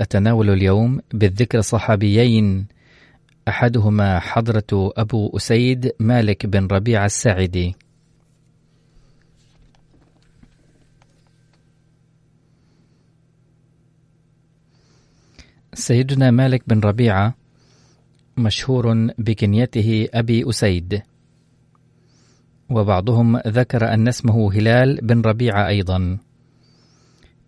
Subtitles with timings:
[0.00, 2.66] أتناول اليوم بالذكر صحابيين
[3.48, 7.74] أحدهما حضرة أبو أسيد مالك بن ربيع الساعدي.
[15.74, 17.34] سيدنا مالك بن ربيعة
[18.36, 21.02] مشهور بكنيته أبي أسيد.
[22.70, 26.18] وبعضهم ذكر أن اسمه هلال بن ربيعة أيضا.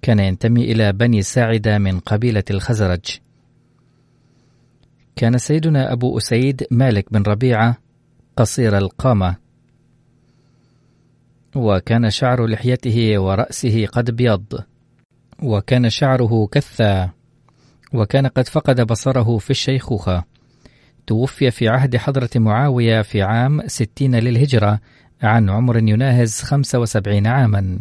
[0.03, 3.19] كان ينتمي إلى بني ساعدة من قبيلة الخزرج.
[5.17, 7.77] كان سيدنا أبو أسيد مالك بن ربيعة
[8.37, 9.37] قصير القامة.
[11.55, 14.45] وكان شعر لحيته ورأسه قد ابيض
[15.43, 17.11] وكان شعره كثا.
[17.93, 20.25] وكان قد فقد بصره في الشيخوخة.
[21.07, 24.81] توفي في عهد حضرة معاوية في عام ستين للهجرة
[25.23, 27.79] عن عمر يناهز خمسة وسبعين عاما.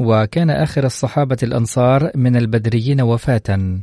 [0.00, 3.80] وكان آخر الصحابة الأنصار من البدريين وفاة.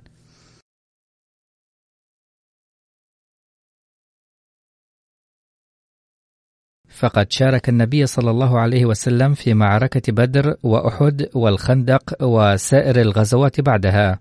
[6.90, 14.20] فقد شارك النبي صلى الله عليه وسلم في معركة بدر وأحد والخندق وسائر الغزوات بعدها.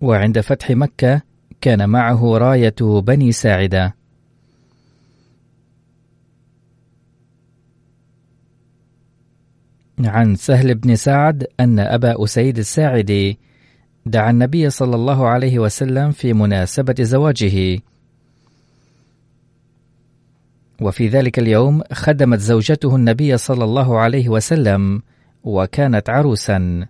[0.00, 1.22] وعند فتح مكة
[1.60, 4.01] كان معه راية بني ساعدة.
[9.98, 13.38] عن سهل بن سعد أن أبا أسيد الساعدي
[14.06, 17.80] دعا النبي صلى الله عليه وسلم في مناسبة زواجه.
[20.80, 25.02] وفي ذلك اليوم خدمت زوجته النبي صلى الله عليه وسلم
[25.44, 26.86] وكانت عروسا.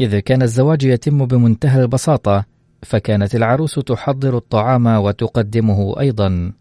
[0.00, 2.44] إذ كان الزواج يتم بمنتهى البساطة
[2.82, 6.52] فكانت العروس تحضر الطعام وتقدمه أيضا.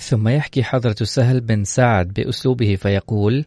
[0.00, 3.44] ثم يحكي حضرة سهل بن سعد بأسلوبه فيقول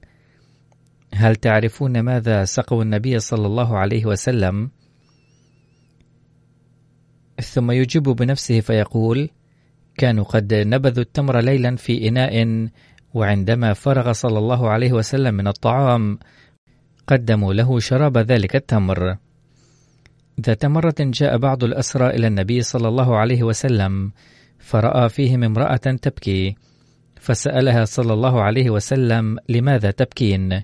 [1.13, 4.69] هل تعرفون ماذا سقوا النبي صلى الله عليه وسلم؟
[7.41, 9.29] ثم يجيب بنفسه فيقول
[9.97, 12.67] كانوا قد نبذوا التمر ليلا في إناء
[13.13, 16.19] وعندما فرغ صلى الله عليه وسلم من الطعام
[17.07, 19.17] قدموا له شراب ذلك التمر
[20.41, 24.11] ذات مرة جاء بعض الأسرى إلى النبي صلى الله عليه وسلم
[24.63, 26.55] فرأى فيهم امرأة تبكي
[27.15, 30.63] فسألها صلى الله عليه وسلم لماذا تبكين؟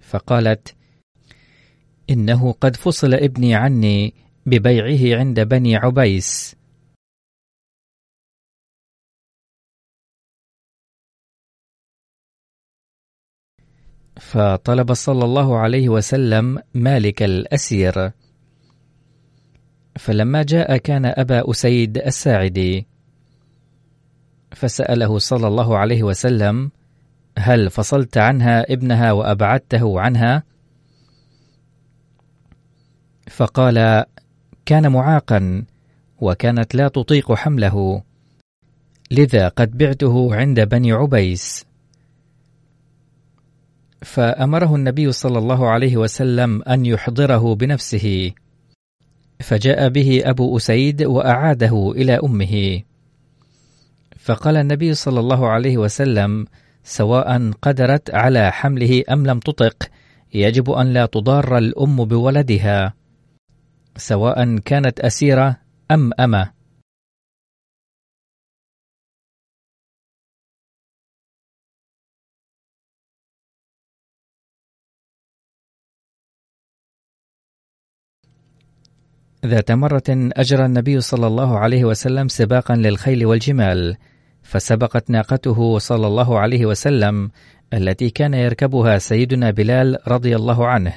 [0.00, 0.74] فقالت
[2.10, 4.14] إنه قد فصل ابني عني
[4.46, 6.56] ببيعه عند بني عبيس.
[14.20, 18.12] فطلب صلى الله عليه وسلم مالك الأسير.
[19.98, 22.91] فلما جاء كان أبا أسيد الساعدي
[24.54, 26.70] فسأله صلى الله عليه وسلم
[27.38, 30.42] هل فصلت عنها ابنها وأبعدته عنها؟
[33.30, 34.04] فقال
[34.66, 35.64] كان معاقا
[36.20, 38.02] وكانت لا تطيق حمله
[39.10, 41.64] لذا قد بعته عند بني عبيس
[44.02, 48.32] فأمره النبي صلى الله عليه وسلم أن يحضره بنفسه
[49.40, 52.82] فجاء به أبو أسيد وأعاده إلى أمه
[54.22, 56.46] فقال النبي صلى الله عليه وسلم
[56.84, 59.90] سواء قدرت على حمله أم لم تطق
[60.34, 62.94] يجب أن لا تضار الأم بولدها
[63.96, 65.56] سواء كانت أسيرة
[65.90, 66.50] أم أمة.
[79.46, 83.96] ذات مرة أجرى النبي صلى الله عليه وسلم سباقا للخيل والجمال
[84.52, 87.30] فسبقت ناقته صلى الله عليه وسلم
[87.74, 90.94] التي كان يركبها سيدنا بلال رضي الله عنه.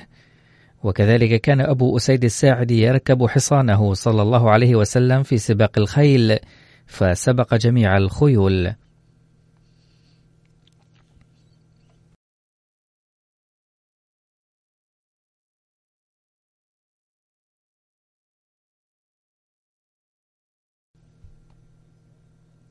[0.83, 6.39] وكذلك كان أبو أسيد الساعدي يركب حصانه صلى الله عليه وسلم في سباق الخيل
[6.85, 8.73] فسبق جميع الخيول.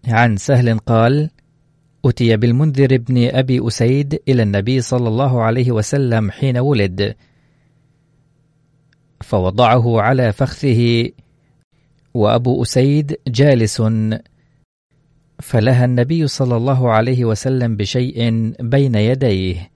[0.08, 1.30] عن سهل قال
[2.04, 7.14] أتي بالمنذر بن أبي أسيد إلى النبي صلى الله عليه وسلم حين ولد.
[9.20, 11.10] فوضعه على فخذه
[12.14, 13.82] وأبو أسيد جالس.
[15.40, 19.70] فلها النبي صلى الله عليه وسلم بشيء بين يديه.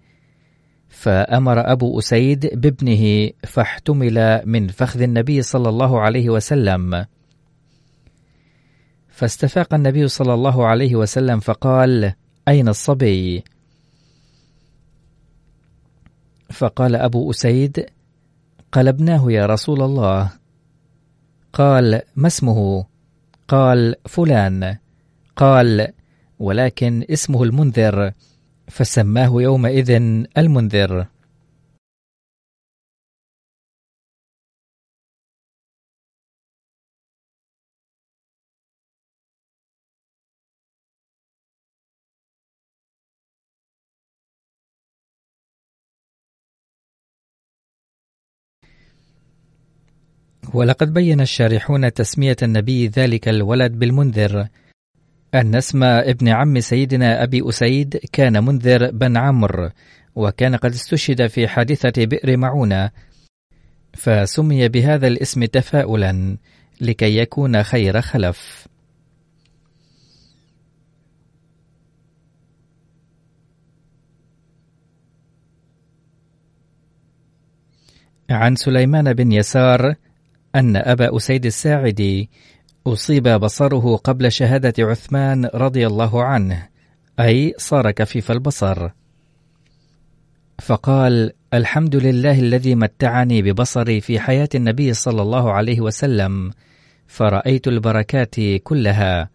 [0.88, 7.06] فأمر أبو أسيد بابنه فاحتمل من فخذ النبي صلى الله عليه وسلم.
[9.18, 12.12] فاستفاق النبي صلى الله عليه وسلم فقال
[12.48, 13.44] أين الصبي؟
[16.50, 17.86] فقال أبو أسيد
[18.72, 20.30] قلبناه يا رسول الله
[21.52, 22.86] قال ما اسمه؟
[23.48, 24.76] قال فلان
[25.36, 25.88] قال
[26.38, 28.12] ولكن اسمه المنذر
[28.68, 29.90] فسماه يومئذ
[30.38, 31.06] المنذر
[50.54, 54.48] ولقد بين الشارحون تسمية النبي ذلك الولد بالمنذر.
[55.34, 59.70] أن اسم ابن عم سيدنا أبي أسيد كان منذر بن عمرو
[60.16, 62.90] وكان قد استشهد في حادثة بئر معونة.
[63.94, 66.36] فسمي بهذا الاسم تفاؤلا
[66.80, 68.68] لكي يكون خير خلف.
[78.30, 79.94] عن سليمان بن يسار
[80.58, 82.30] أن أبا أسيد الساعدي
[82.86, 86.68] أصيب بصره قبل شهادة عثمان رضي الله عنه
[87.20, 88.88] أي صار كفيف البصر.
[90.58, 96.50] فقال الحمد لله الذي متعني ببصري في حياة النبي صلى الله عليه وسلم
[97.06, 99.30] فرأيت البركات كلها.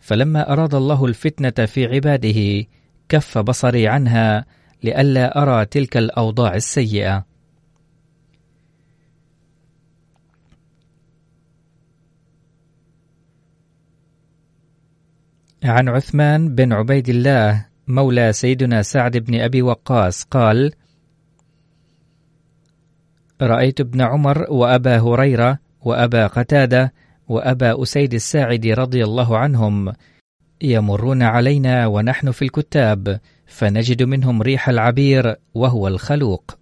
[0.00, 2.66] فلما أراد الله الفتنة في عباده
[3.08, 4.44] كف بصري عنها
[4.82, 7.27] لئلا أرى تلك الأوضاع السيئة.
[15.64, 20.72] عن عثمان بن عبيد الله مولى سيدنا سعد بن أبي وقاص قال
[23.42, 26.92] رأيت ابن عمر وأبا هريرة وأبا قتادة
[27.28, 29.92] وأبا أسيد الساعدي رضي الله عنهم
[30.62, 36.57] يمرون علينا ونحن في الكتاب فنجد منهم ريح العبير وهو الخلوق.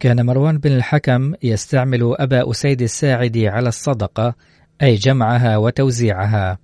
[0.00, 4.34] كان مروان بن الحكم يستعمل أبا أسيد الساعدي على الصدقة
[4.82, 6.58] أي جمعها وتوزيعها.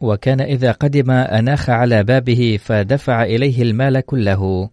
[0.00, 4.70] وكان إذا قدم أناخ على بابه فدفع إليه المال كله.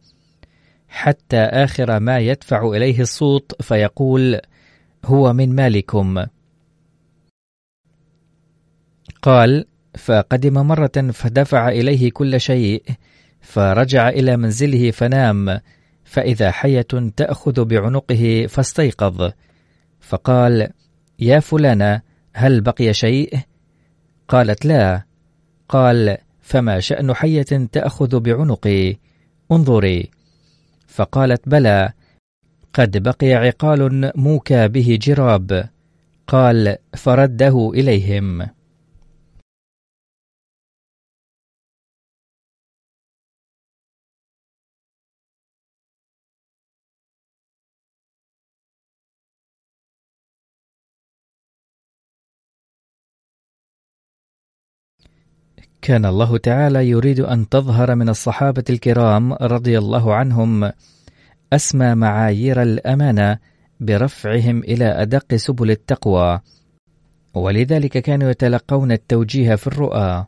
[0.88, 4.40] حتى آخر ما يدفع إليه الصوت فيقول
[5.06, 6.26] هو من مالكم.
[9.22, 9.66] قال
[9.98, 12.84] فقدم مرة فدفع إليه كل شيء
[13.42, 15.60] فرجع إلى منزله فنام.
[16.16, 19.32] فإذا حية تأخذ بعنقه فاستيقظ.
[20.00, 20.70] فقال
[21.20, 22.02] يا فلانة
[22.34, 23.40] هل بقي شيء؟
[24.28, 25.02] قالت لا.
[25.70, 28.96] قال فما شأن حية تأخذ بعنقي؟
[29.52, 30.10] انظري.
[30.88, 31.92] فقالت بلى.
[32.74, 35.70] قد بقي عقال موكى به جراب.
[36.28, 38.48] قال فرده إليهم.
[55.86, 60.72] كان الله تعالى يريد أن تظهر من الصحابة الكرام رضي الله عنهم
[61.54, 63.40] أسمى معايير الأمانة
[63.80, 66.40] برفعهم إلى أدق سبل التقوى
[67.34, 70.26] ولذلك كانوا يتلقون التوجيه في الرؤى.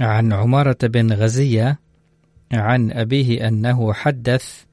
[0.00, 1.85] عن عمارة بن غزية
[2.52, 4.64] عن أبيه أنه حدث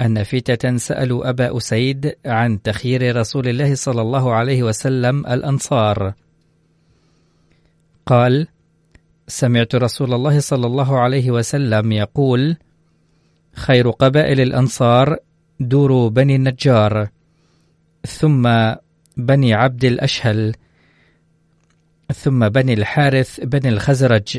[0.00, 6.14] أن فتة سألوا أبا أسيد عن تخيير رسول الله صلى الله عليه وسلم الأنصار.
[8.06, 8.48] قال
[9.28, 12.56] سمعت رسول الله صلى الله عليه وسلم يقول
[13.54, 15.16] خير قبائل الأنصار
[15.60, 17.08] دور بني النجار
[18.06, 18.72] ثم
[19.16, 20.54] بني عبد الأشهل
[22.14, 24.38] ثم بني الحارث بني الخزرج.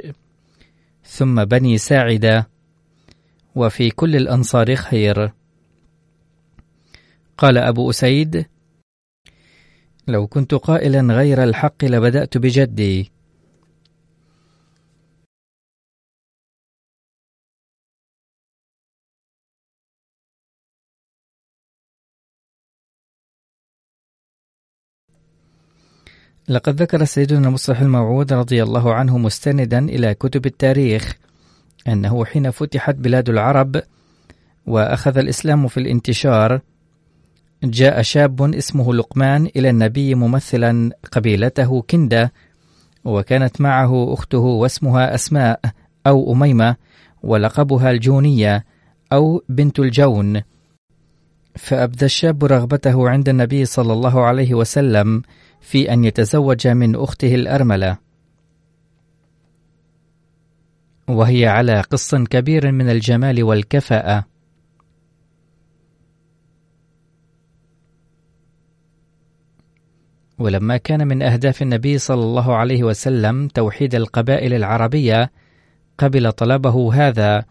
[1.12, 2.50] ثم بني ساعدة
[3.56, 5.32] وفي كل الأنصار خير.
[7.38, 8.46] قال أبو أسيد
[10.08, 13.12] لو كنت قائلا غير الحق لبدأت بجدي.
[26.52, 31.16] لقد ذكر سيدنا مصلح الموعود رضي الله عنه مستندا إلى كتب التاريخ
[31.88, 33.82] أنه حين فتحت بلاد العرب
[34.68, 36.62] وأخذ الإسلام في الانتشار
[37.64, 42.34] جاء شاب اسمه لقمان إلى النبي ممثلا قبيلته كندة
[43.06, 45.60] وكانت معه أخته واسمها أسماء
[46.08, 46.76] أو أميمة
[47.24, 48.66] ولقبها الجونية
[49.14, 50.42] أو بنت الجون.
[51.56, 55.22] فأبدى الشاب رغبته عند النبي صلى الله عليه وسلم
[55.62, 57.98] في أن يتزوج من أخته الأرملة.
[61.08, 64.26] وهي على قص كبير من الجمال والكفاءة.
[70.40, 75.32] ولما كان من أهداف النبي صلى الله عليه وسلم توحيد القبائل العربية
[75.98, 77.46] قبل طلبه هذا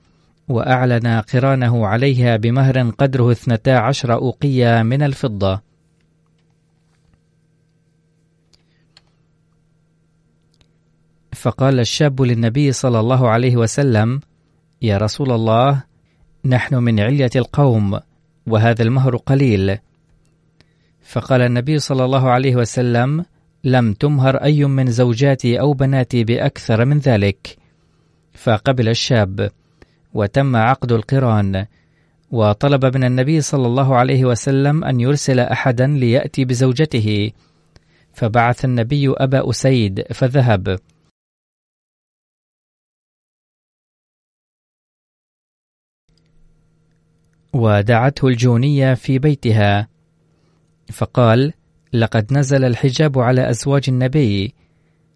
[0.49, 5.70] وأعلن قرانه عليها بمهر قدره اثنتا عشر أوقية من الفضة.
[11.41, 14.21] فقال الشاب للنبي صلى الله عليه وسلم
[14.83, 15.83] يا رسول الله
[16.45, 18.01] نحن من علية القوم
[18.47, 19.79] وهذا المهر قليل.
[21.03, 23.25] فقال النبي صلى الله عليه وسلم
[23.65, 27.57] لم تمهر أي من زوجاتي أو بناتي بأكثر من ذلك.
[28.35, 29.51] فقبل الشاب
[30.15, 31.67] وتم عقد القران
[32.31, 37.31] وطلب من النبي صلى الله عليه وسلم أن يرسل أحدا ليأتي بزوجته.
[38.13, 40.79] فبعث النبي أبا أسيد فذهب.
[47.53, 49.89] ودعته الجونية في بيتها.
[50.93, 51.53] فقال
[51.93, 54.55] لقد نزل الحجاب على أزواج النبي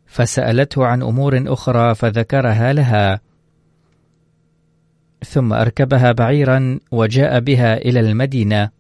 [0.07, 3.21] فسألته عن أمور أخرى فذكرها لها.
[5.25, 8.71] ثم أركبها بعيرا وجاء بها إلى المدينة.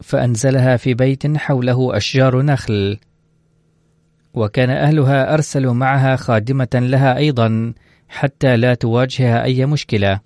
[0.00, 2.98] فأنزلها في بيت حوله أشجار نخل.
[4.34, 7.74] وكان أهلها أرسلوا معها خادمة لها أيضا.
[8.10, 10.20] حتى لا تواجهها أي مشكلة.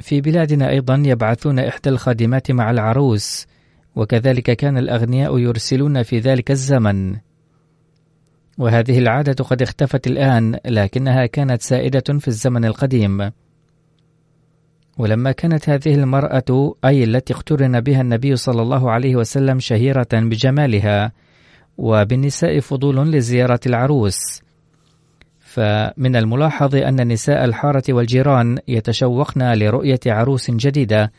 [0.00, 3.46] في بلادنا أيضا يبعثون إحدى الخادمات مع العروس
[3.96, 7.16] وكذلك كان الأغنياء يرسلون في ذلك الزمن.
[8.58, 13.30] وهذه العادة قد اختفت الآن لكنها كانت سائدة في الزمن القديم.
[14.98, 21.12] ولما كانت هذه المرأة أي التي اقترن بها النبي صلى الله عليه وسلم شهيرة بجمالها
[21.78, 24.42] وبالنساء فضول لزيارة العروس.
[25.40, 31.12] فمن الملاحظ أن نساء الحارة والجيران يتشوقن لرؤية عروس جديدة.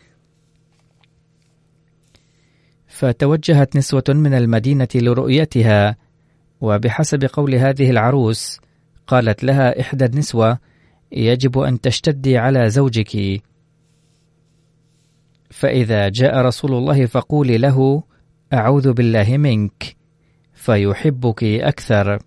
[2.87, 5.95] فتوجهت نسوة من المدينة لرؤيتها
[6.61, 8.59] وبحسب قول هذه العروس
[9.07, 10.59] قالت لها إحدى النسوة
[11.11, 13.41] يجب أن تشتدي على زوجك.
[15.49, 18.03] فإذا جاء رسول الله فقولي له
[18.53, 19.96] أعوذ بالله منك.
[20.57, 22.19] فيحبك أكثر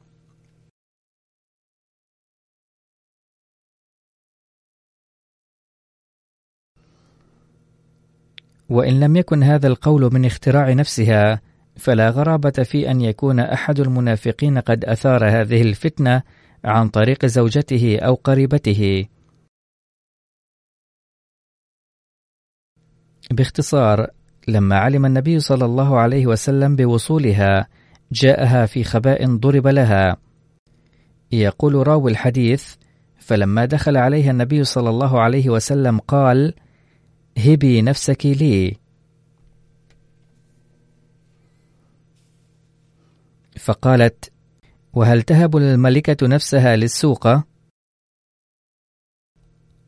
[8.68, 11.40] وإن لم يكن هذا القول من اختراع نفسها
[11.76, 16.22] فلا غرابة في أن يكون أحد المنافقين قد أثار هذه الفتنة
[16.64, 19.08] عن طريق زوجته أو قريبته.
[23.30, 24.06] باختصار،
[24.48, 27.66] لما علم النبي صلى الله عليه وسلم بوصولها،
[28.12, 30.16] جاءها في خباء ضرب لها.
[31.32, 32.74] يقول راوي الحديث:
[33.18, 36.54] فلما دخل عليها النبي صلى الله عليه وسلم قال:
[37.38, 38.76] هبي نفسك لي.
[43.58, 44.32] فقالت:
[44.92, 47.28] وهل تهب الملكة نفسها للسوق؟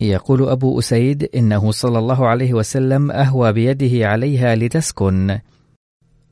[0.00, 5.38] يقول أبو أسيد إنه صلى الله عليه وسلم أهوى بيده عليها لتسكن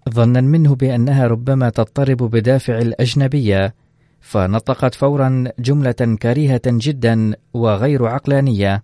[0.09, 3.75] ظنا منه بأنها ربما تضطرب بدافع الأجنبية
[4.21, 8.83] فنطقت فورا جملة كريهة جدا وغير عقلانية.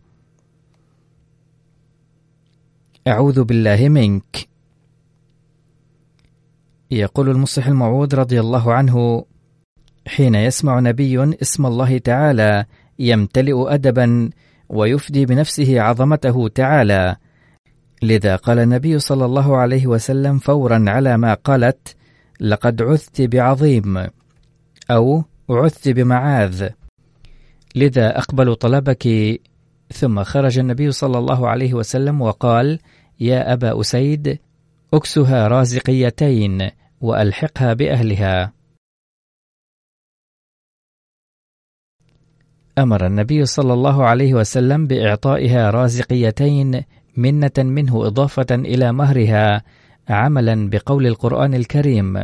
[3.08, 4.48] أعوذ بالله منك.
[6.90, 9.24] يقول المصلح الموعود رضي الله عنه
[10.06, 12.64] حين يسمع نبي اسم الله تعالى
[12.98, 14.30] يمتلئ أدبا
[14.68, 17.16] ويفدي بنفسه عظمته تعالى
[18.02, 21.96] لذا قال النبي صلى الله عليه وسلم فورا على ما قالت
[22.40, 24.06] لقد عثت بعظيم
[24.90, 26.68] أو عثت بمعاذ
[27.74, 29.08] لذا أقبل طلبك.
[29.92, 32.78] ثم خرج النبي صلى الله عليه وسلم وقال
[33.20, 34.38] يا أبا أسيد
[34.94, 38.52] أكسها رازقيتين وألحقها بأهلها
[42.78, 46.82] أمر النبي صلى الله عليه وسلم بإعطائها رازقيتين
[47.16, 49.62] منة منه إضافة إلى مهرها
[50.08, 52.22] عملا بقول القرآن الكريم.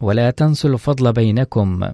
[0.00, 1.88] ولا تنسوا الفضل بينكم.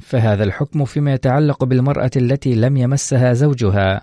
[0.00, 4.02] فهذا الحكم فيما يتعلق بالمرأة التي لم يمسها زوجها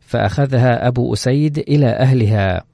[0.00, 2.64] فأخذها أبو أسيد إلى أهلها.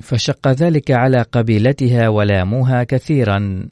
[0.00, 3.68] فشق ذلك على قبيلتها ولاموها كثيرا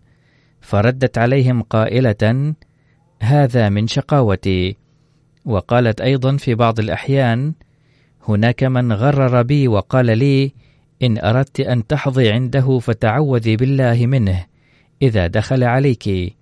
[0.61, 2.55] فردت عليهم قائلة
[3.21, 4.77] هذا من شقاوتي.
[5.45, 7.53] وقالت أيضا في بعض الأحيان
[8.29, 10.53] هناك من غرر بي وقال لي
[11.03, 14.47] إن أردت أن تحظي عنده فتعوذي بالله منه
[15.03, 16.35] إذا دخل عليك.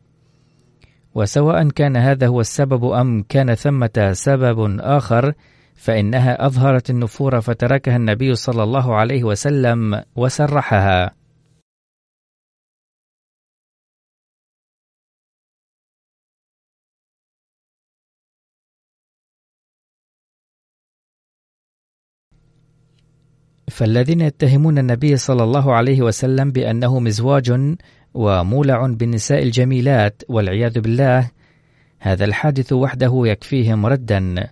[1.15, 5.33] وسواء كان هذا هو السبب أم كان ثمة سبب آخر
[5.77, 11.17] فإنها أظهرت النفور فتركها النبي صلى الله عليه وسلم وسرحها.
[23.71, 27.77] فالذين يتهمون النبي صلى الله عليه وسلم بأنه مزواج
[28.15, 31.31] ومولع بالنساء الجميلات والعياذ بالله
[31.99, 34.51] هذا الحادث وحده يكفيهم ردا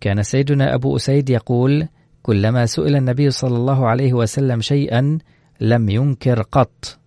[0.00, 1.88] كان سيدنا أبو أسيد يقول
[2.22, 5.18] كلما سئل النبي صلى الله عليه وسلم شيئا
[5.60, 6.98] لم ينكر قط.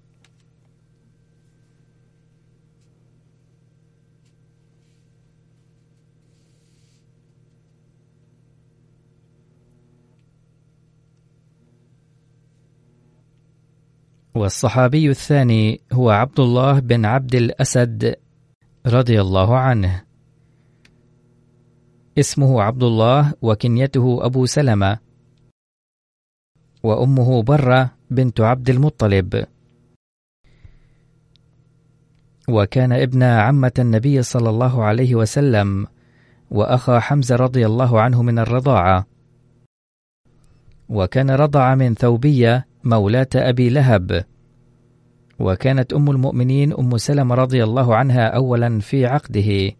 [14.35, 18.15] والصحابي الثاني هو عبد الله بن عبد الأسد
[18.87, 20.08] رضي الله عنه.
[22.17, 24.99] اسمه عبد الله وكنيته أبو سلمة
[26.83, 29.45] وأمه برة بنت عبد المطلب.
[32.49, 35.87] وكان ابن عمة النبي صلى الله عليه وسلم
[36.51, 39.05] وأخا حمزة رضي الله عنه من الرضاعة.
[40.89, 44.25] وكان رضع من ثوبية مولاة أبي لهب.
[45.39, 49.71] وكانت أم المؤمنين أم سلمة رضي الله عنها أولا في عقده.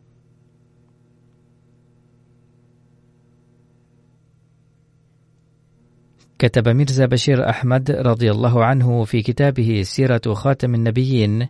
[6.40, 11.48] كتب ميرزا بشير أحمد رضي الله عنه في كتابه سيرة خاتم النبيين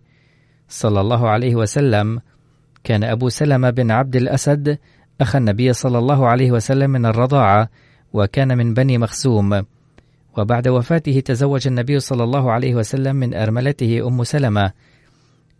[0.67, 2.21] صلى الله عليه وسلم.
[2.83, 4.77] كان أبو سلمة بن عبد الأسد
[5.21, 7.69] أخ النبي صلى الله عليه وسلم من الرضاعة
[8.13, 9.65] وكان من بني مخزوم.
[10.37, 14.71] وبعد وفاته تزوج النبي صلى الله عليه وسلم من أرملته أم سلمة.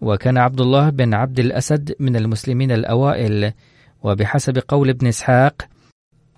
[0.02, 3.54] وكان عبد الله بن عبد الأسد من المسلمين الأوائل.
[4.04, 5.62] وبحسب قول ابن إسحاق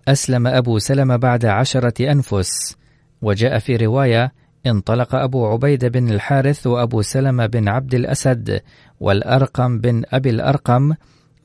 [0.07, 2.80] أسلم أبو سلمة بعد عشرة أنفس.
[3.21, 4.31] وجاء في رواية
[4.65, 8.61] انطلق أبو عبيدة بن الحارث وأبو سلمة بن عبد الأسد
[8.99, 10.93] والأرقم بن أبي الأرقم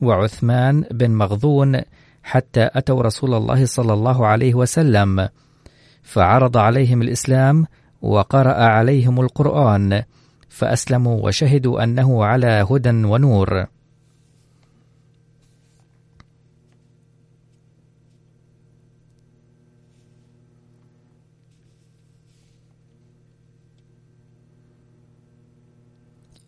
[0.01, 1.81] وعثمان بن مغضون
[2.23, 5.29] حتى أتوا رسول الله صلى الله عليه وسلم.
[6.03, 7.65] فعرض عليهم الإسلام
[8.01, 10.03] وقرأ عليهم القرآن
[10.49, 13.76] فأسلموا وشهدوا أنه على هدى ونور.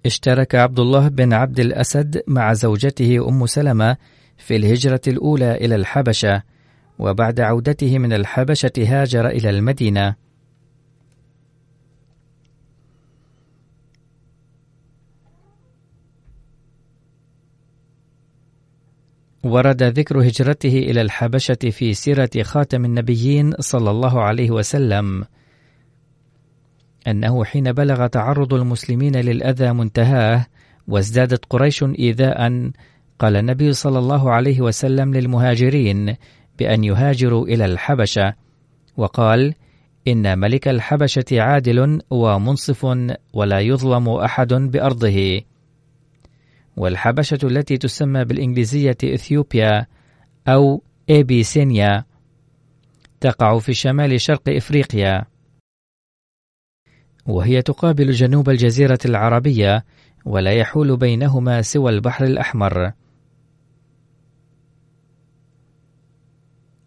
[0.05, 3.97] اشترك عبد الله بن عبد الأسد مع زوجته أم سلمة
[4.37, 6.43] في الهجرة الأولى إلى الحبشة
[6.99, 10.15] وبعد عودته من الحبشة هاجر إلى المدينة.
[19.43, 25.25] ورد ذكر هجرته إلى الحبشة في سيرة خاتم النبيين صلى الله عليه وسلم.
[27.09, 30.45] أنه حين بلغ تعرض المسلمين للأذى منتهاه
[30.87, 32.71] وازدادت قريش إيذاء
[33.19, 36.15] قال النبي صلى الله عليه وسلم للمهاجرين
[36.59, 38.33] بأن يهاجروا إلى الحبشة
[38.97, 39.53] وقال
[40.07, 42.85] إن ملك الحبشة عادل ومنصف
[43.33, 45.41] ولا يظلم أحد بأرضه
[46.77, 49.85] والحبشة التي تسمى بالإنجليزية إثيوبيا
[50.47, 52.05] أو إيبيسينيا
[53.19, 55.25] تقع في شمال شرق إفريقيا.
[57.29, 59.85] وهي تقابل جنوب الجزيرة العربية
[60.25, 62.91] ولا يحول بينهما سوى البحر الأحمر.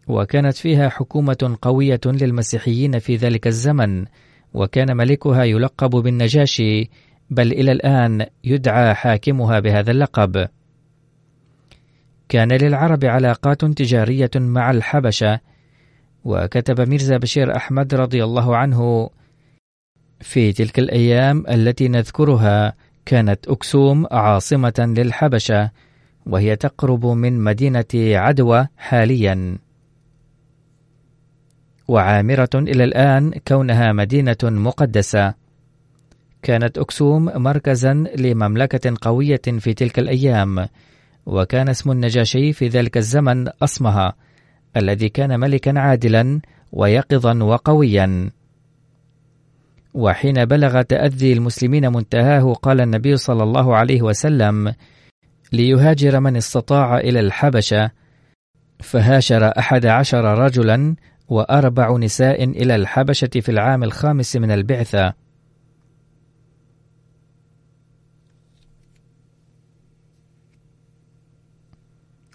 [0.08, 4.04] وكانت فيها حكومة قوية للمسيحيين في ذلك الزمن
[4.54, 6.90] وكان ملكها يلقب بالنجاشي
[7.30, 10.48] بل إلى الآن يدعى حاكمها بهذا اللقب.
[12.28, 15.40] كان للعرب علاقات تجارية مع الحبشة
[16.24, 19.10] وكتب ميرزا بشير أحمد رضي الله عنه
[20.22, 22.74] في تلك الأيام التي نذكرها
[23.06, 25.70] كانت أكسوم عاصمة للحبشة
[26.26, 29.58] وهي تقرب من مدينة عدوى حاليا.
[31.88, 35.34] وعامرة إلى الآن كونها مدينة مقدسة.
[36.42, 40.68] كانت أكسوم مركزا لمملكة قوية في تلك الأيام
[41.26, 44.14] وكان اسم النجاشي في ذلك الزمن أصمها
[44.76, 46.40] الذي كان ملكا عادلا
[46.72, 48.30] ويقظا وقويا.
[49.94, 54.74] وحين بلغ تأذي المسلمين منتهاه قال النبي صلى الله عليه وسلم
[55.52, 57.90] ليهاجر من استطاع إلى الحبشة.
[58.80, 60.96] فهاجر أحد عشر رجلا
[61.28, 65.14] وأربع نساء إلى الحبشة في العام الخامس من البعثة.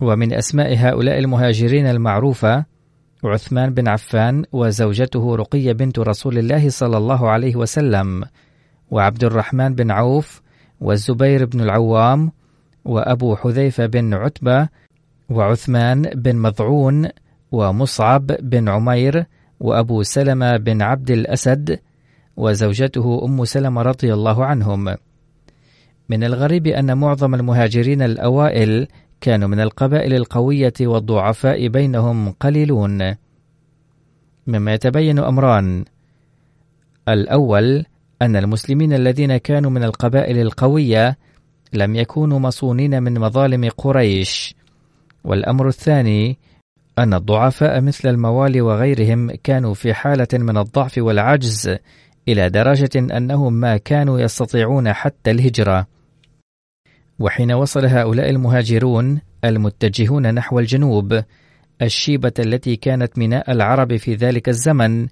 [0.01, 2.65] ومن أسماء هؤلاء المهاجرين المعروفة
[3.23, 8.23] عثمان بن عفان وزوجته رقية بنت رسول الله صلى الله عليه وسلم
[8.91, 10.41] وعبد الرحمن بن عوف
[10.81, 12.31] والزبير بن العوام
[12.85, 14.69] وأبو حذيفة بن عتبة
[15.29, 17.09] وعثمان بن مضعون
[17.51, 19.25] ومصعب بن عمير
[19.59, 21.79] وأبو سلمة بن عبد الأسد
[22.37, 24.95] وزوجته أم سلمة رضي الله عنهم.
[26.09, 28.87] من الغريب أن معظم المهاجرين الأوائل
[29.21, 33.15] كانوا من القبائل القوية والضعفاء بينهم قليلون.
[34.47, 35.85] مما يتبين أمران.
[37.09, 37.85] الأول
[38.21, 41.17] أن المسلمين الذين كانوا من القبائل القوية
[41.73, 44.55] لم يكونوا مصونين من مظالم قريش.
[45.23, 46.37] والأمر الثاني
[46.99, 51.77] أن الضعفاء مثل الموالي وغيرهم كانوا في حالة من الضعف والعجز
[52.27, 55.87] إلى درجة أنهم ما كانوا يستطيعون حتى الهجرة.
[57.19, 61.23] وحين وصل هؤلاء المهاجرون المتجهون نحو الجنوب
[61.81, 65.07] الشيبة التي كانت ميناء العرب في ذلك الزمن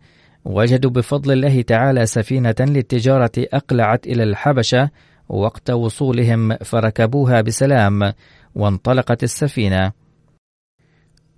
[0.46, 4.90] وجدوا بفضل الله تعالى سفينة للتجارة أقلعت إلى الحبشة
[5.30, 8.14] وقت وصولهم فركبوها بسلام
[8.56, 9.92] وانطلقت السفينة.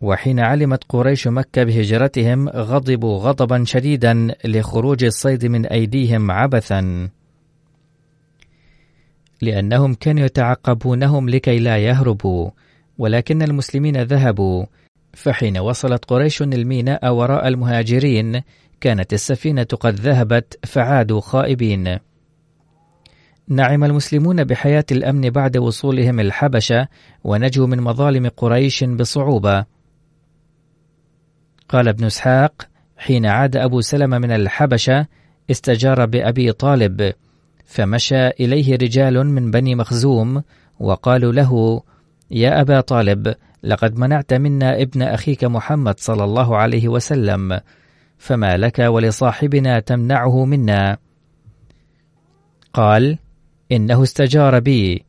[0.01, 7.09] وحين علمت قريش مكة بهجرتهم غضبوا غضبا شديدا لخروج الصيد من أيديهم عبثا.
[9.41, 12.49] لأنهم كانوا يتعقبونهم لكي لا يهربوا
[12.97, 14.65] ولكن المسلمين ذهبوا.
[15.13, 18.41] فحين وصلت قريش الميناء وراء المهاجرين
[18.81, 21.97] كانت السفينة قد ذهبت فعادوا خائبين.
[23.47, 26.87] نعم المسلمون بحياة الأمن بعد وصولهم الحبشة
[27.23, 29.65] ونجوا من مظالم قريش بصعوبة.
[31.69, 35.07] قال ابن إسحاق حين عاد أبو سلمة من الحبشة
[35.51, 37.13] استجار بأبي طالب.
[37.67, 40.43] فمشى إليه رجال من بني مخزوم
[40.79, 41.81] وقالوا له
[42.31, 47.59] يا أبا طالب لقد منعت منا ابن أخيك محمد صلى الله عليه وسلم
[48.17, 50.97] فما لك ولصاحبنا تمنعه منا؟
[52.73, 53.17] قال
[53.71, 55.05] إنه استجار بي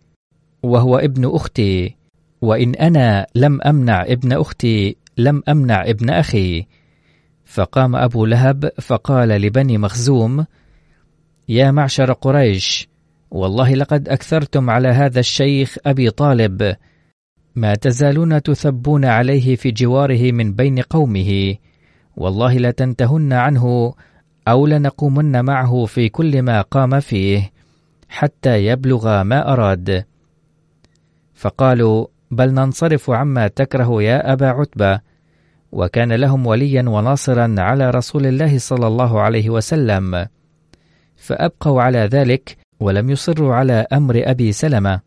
[0.63, 1.97] وهو ابن أختي
[2.43, 6.67] وإن أنا لم أمنع ابن أختي لم أمنع ابن أخي.
[7.45, 10.47] فقام أبو لهب فقال لبني مخزوم
[11.49, 12.89] يا معشر قريش
[13.31, 16.77] والله لقد أكثرتم على هذا الشيخ أبي طالب.
[17.57, 21.55] ما تزالون تثبون عليه في جواره من بين قومه.
[22.17, 23.95] والله لتنتهن عنه
[24.49, 27.51] أو لنقومن معه في كل ما قام فيه
[28.09, 30.05] حتى يبلغ ما أراد.
[31.35, 35.01] فقالوا بل ننصرف عما تكره يا أبا عتبة.
[35.73, 40.29] وكان لهم وليا وناصرا على رسول الله صلى الله عليه وسلم.
[41.19, 45.01] فأبقوا على ذلك ولم يصروا على أمر أبي سلمة.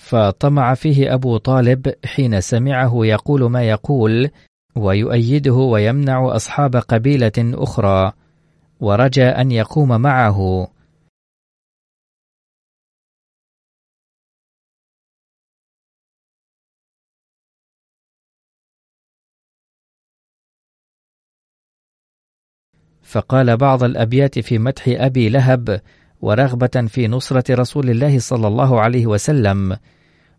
[0.00, 4.30] فطمع فيه أبو طالب حين سمعه يقول ما يقول
[4.76, 8.12] ويؤيده ويمنع أصحاب قبيلة أخرى
[8.80, 10.68] ورجى أن يقوم معه.
[23.16, 25.80] فقال بعض الأبيات في مدح أبي لهب
[26.20, 29.76] ورغبة في نصرة رسول الله صلى الله عليه وسلم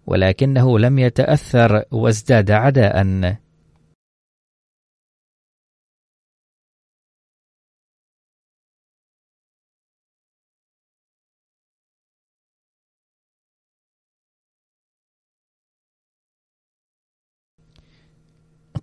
[0.08, 3.38] ولكنه لم يتأثر وازداد عداءً.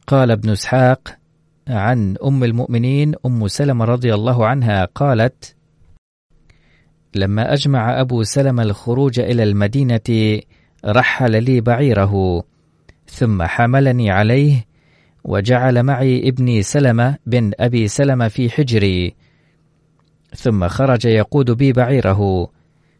[0.06, 1.23] قال ابن إسحاق
[1.68, 5.54] عن أم المؤمنين أم سلمة رضي الله عنها قالت
[7.14, 10.40] لما أجمع أبو سلمة الخروج إلى المدينة
[10.84, 12.44] رحل لي بعيره
[13.06, 14.66] ثم حملني عليه
[15.24, 19.14] وجعل معي ابني سلمة بن أبي سلمة في حجري
[20.36, 22.50] ثم خرج يقود بي بعيره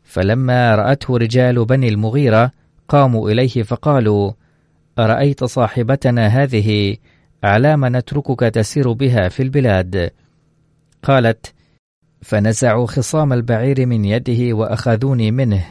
[0.05, 2.50] فلما رأته رجال بني المغيرة
[2.88, 4.33] قاموا إليه فقالوا
[4.98, 6.96] أرأيت صاحبتنا هذه؟
[7.44, 10.11] علام نتركك تسير بها في البلاد.
[11.02, 11.54] قالت
[12.22, 15.64] فنزعوا خصام البعير من يده وأخذوني منه.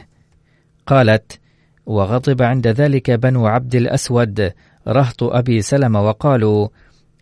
[0.86, 1.40] قالت
[1.86, 4.52] وغضب عند ذلك بنو عبد الأسود
[4.88, 6.02] رهط أبي سلمة.
[6.02, 6.68] وقالوا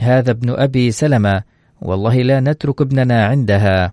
[0.00, 1.42] هذا ابن أبي سلمة
[1.80, 3.92] والله لا نترك ابننا عندها.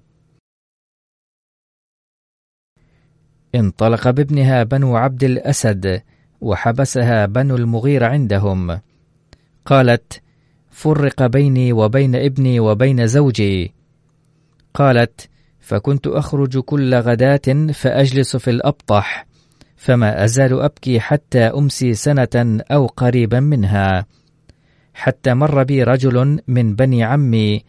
[3.56, 6.02] انطلق بابنها بنو عبد الأسد
[6.42, 8.80] وحبسها بنو المغير عندهم.
[9.66, 10.22] قالت
[10.72, 13.74] فرق بيني وبين ابني وبين زوجي.
[14.74, 15.30] قالت
[15.60, 19.26] فكنت أخرج كل غداة فأجلس في الأبطح
[19.76, 24.06] فما أزال أبكي حتى أمسي سنة أو قريبا منها.
[24.94, 27.64] حتى مر بي رجل من بني عمي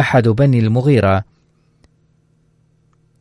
[0.00, 1.24] أحد بني المغيرة.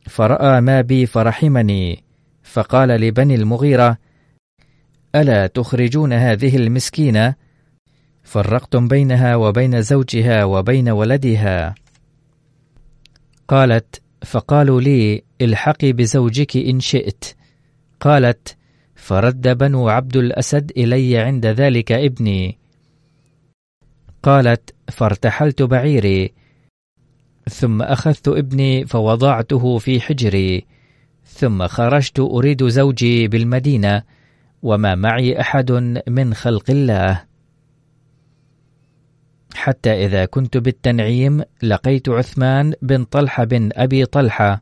[0.10, 2.04] فرأى ما بي فرحمني
[2.44, 3.98] فقال لبني المغيرة
[5.16, 7.36] ألا تخرجون هذه المسكينة؟
[8.26, 11.76] فرقتم بينها وبين زوجها وبين ولدها.
[13.48, 17.26] قالت: فقالوا لي: الحقي بزوجك إن شئت.
[18.00, 18.58] قالت:
[18.96, 22.58] فرد بنو عبد الأسد إلي عند ذلك ابني.
[24.24, 26.34] قالت: فارتحلت بعيري،
[27.50, 30.66] ثم أخذت ابني فوضعته في حجري،
[31.26, 34.04] ثم خرجت أريد زوجي بالمدينة،
[34.64, 35.72] وما معي أحد
[36.08, 37.35] من خلق الله
[39.56, 44.62] حتى إذا كنت بالتنعيم لقيت عثمان بن طلحة بن أبي طلحة.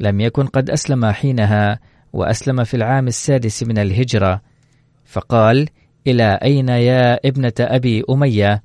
[0.00, 1.80] لم يكن قد أسلم حينها
[2.12, 4.40] وأسلم في العام السادس من الهجرة.
[5.04, 5.68] فقال
[6.06, 8.62] إلى أين يا ابنة أبي أمية؟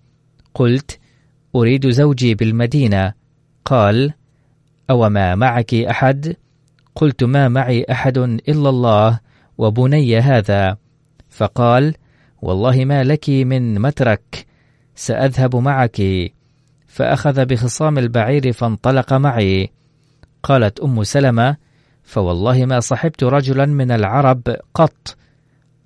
[0.54, 1.00] قلت
[1.56, 3.14] أريد زوجي بالمدينة.
[3.66, 4.14] قال
[4.90, 6.36] أو ما معك أحد؟
[6.96, 9.20] قلت ما معي أحد إلا الله
[9.58, 10.78] وبني هذا.
[11.30, 11.96] فقال
[12.42, 14.49] والله ما لك من مترك.
[15.00, 16.02] سأذهب معك.
[16.88, 19.70] فأخذ بخصام البعير فانطلق معي.
[20.44, 21.58] قالت أم سلمة
[22.04, 24.42] فوالله ما صحبت رجلا من العرب
[24.74, 25.18] قط.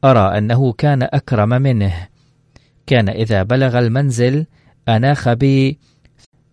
[0.03, 2.07] أرى أنه كان أكرم منه.
[2.87, 4.45] كان إذا بلغ المنزل
[4.89, 5.77] أناخ بي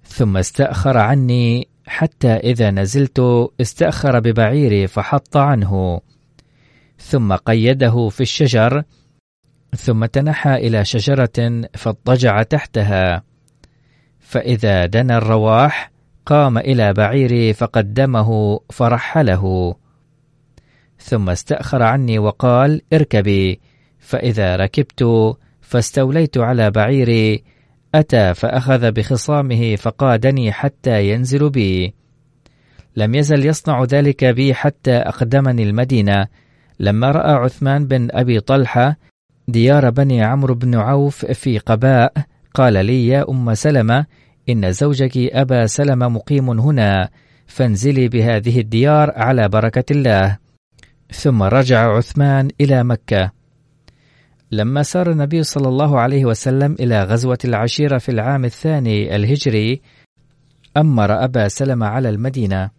[0.05, 1.69] ثم استأخر عني.
[1.87, 6.01] حتى إذا نزلت استأخر ببعيري فحط عنه.
[6.99, 8.83] ثم قيده في الشجر
[9.77, 13.23] ثم تنحى إلى شجرة فاضطجع تحتها.
[14.19, 15.91] فإذا دنا الرواح
[16.27, 19.75] قام إلى بعيري فقدمه فرحله.
[20.99, 23.61] ثم استأخر عني وقال اركبي.
[23.99, 25.05] فإذا ركبت
[25.61, 27.45] فاستوليت على بعيري.
[27.95, 31.95] أتى فأخذ بخطامه فقادني حتى ينزل بي.
[32.97, 36.27] لم يزل يصنع ذلك بي حتى أقدمني المدينة.
[36.81, 38.97] لما رأى عثمان بن أبي طلحة
[39.51, 42.13] ديار بني عمرو بن عوف في قباء
[42.55, 44.07] قال لي يا أم سلمة
[44.49, 47.09] إن زوجك أبا سلمة مقيم هنا
[47.47, 50.39] فانزلي بهذه الديار على بركة الله.
[51.11, 53.31] ثم رجع عثمان إلى مكة.
[54.53, 59.81] لما سار النبي صلى الله عليه وسلم إلى غزوة العشيرة في العام الثاني الهجري
[60.77, 62.71] أمر أبا سلمة على المدينة.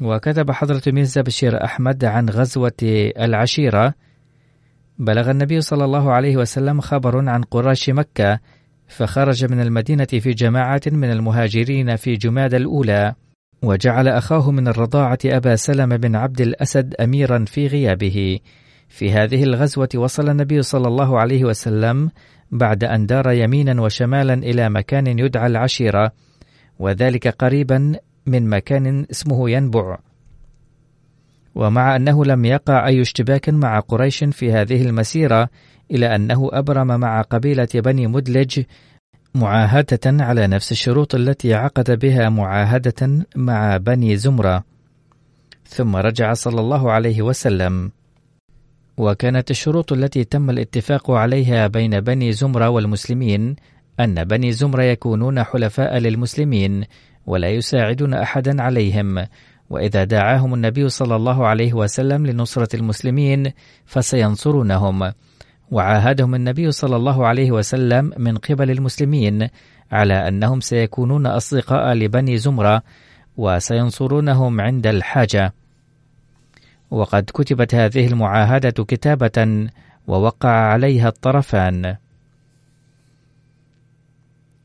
[0.00, 2.72] وكتب حضرة ميرزا بشير أحمد عن غزوة
[3.18, 3.94] العشيرة
[5.00, 8.40] بلغ النبي صلى الله عليه وسلم خبر عن قراش مكة
[8.88, 13.14] فخرج من المدينة في جماعة من المهاجرين في جماد الأولى
[13.62, 18.38] وجعل أخاه من الرضاعة أبا سلم بن عبد الأسد أميرا في غيابه.
[18.88, 22.10] في هذه الغزوة وصل النبي صلى الله عليه وسلم
[22.50, 26.12] بعد أن دار يمينا وشمالا إلى مكان يدعى العشيرة
[26.78, 27.92] وذلك قريبا
[28.26, 29.98] من مكان اسمه ينبع.
[31.54, 35.48] ومع أنه لم يقع أي اشتباك مع قريش في هذه المسيرة
[35.90, 38.62] إلى أنه أبرم مع قبيلة بني مدلج
[39.34, 44.64] معاهدة على نفس الشروط التي عقد بها معاهدة مع بني زمرة.
[45.66, 47.92] ثم رجع صلى الله عليه وسلم.
[48.96, 53.56] وكانت الشروط التي تم الاتفاق عليها بين بني زمرة والمسلمين
[54.00, 56.84] أن بني زمرة يكونون حلفاء للمسلمين
[57.26, 59.26] ولا يساعدون أحدا عليهم.
[59.70, 63.52] وإذا دعاهم النبي صلى الله عليه وسلم لنصرة المسلمين
[63.86, 65.12] فسينصرونهم.
[65.70, 69.48] وعاهدهم النبي صلى الله عليه وسلم من قبل المسلمين
[69.92, 72.82] على أنهم سيكونون أصدقاء لبني زمرة
[73.36, 75.52] وسينصرونهم عند الحاجة.
[76.90, 79.68] وقد كتبت هذه المعاهدة كتابة
[80.06, 81.96] ووقع عليها الطرفان.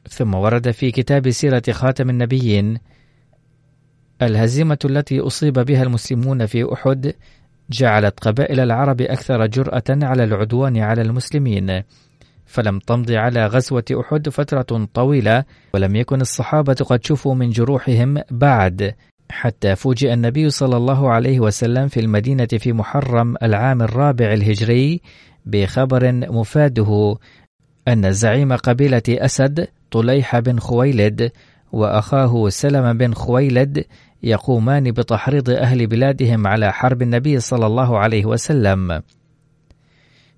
[0.09, 2.77] ثم ورد في كتاب سيرة خاتم النبيين
[4.21, 7.13] الهزيمة التي أصيب بها المسلمون في أحد
[7.69, 11.83] جعلت قبائل العرب أكثر جرأة على العدوان على المسلمين.
[12.45, 18.95] فلم تمض على غزوة أحد فترة طويلة ولم يكن الصحابة قد شفوا من جروحهم بعد.
[19.29, 25.01] حتى فوجئ النبي صلى الله عليه وسلم في المدينة في محرم العام الرابع الهجري
[25.45, 27.17] بخبر مفاده
[27.87, 31.31] أن زعيم قبيلة أسد طليح بن خويلد
[31.71, 33.85] وأخاه سلم بن خويلد
[34.25, 39.01] يقومان بتحريض أهل بلادهم على حرب النبي صلى الله عليه وسلم.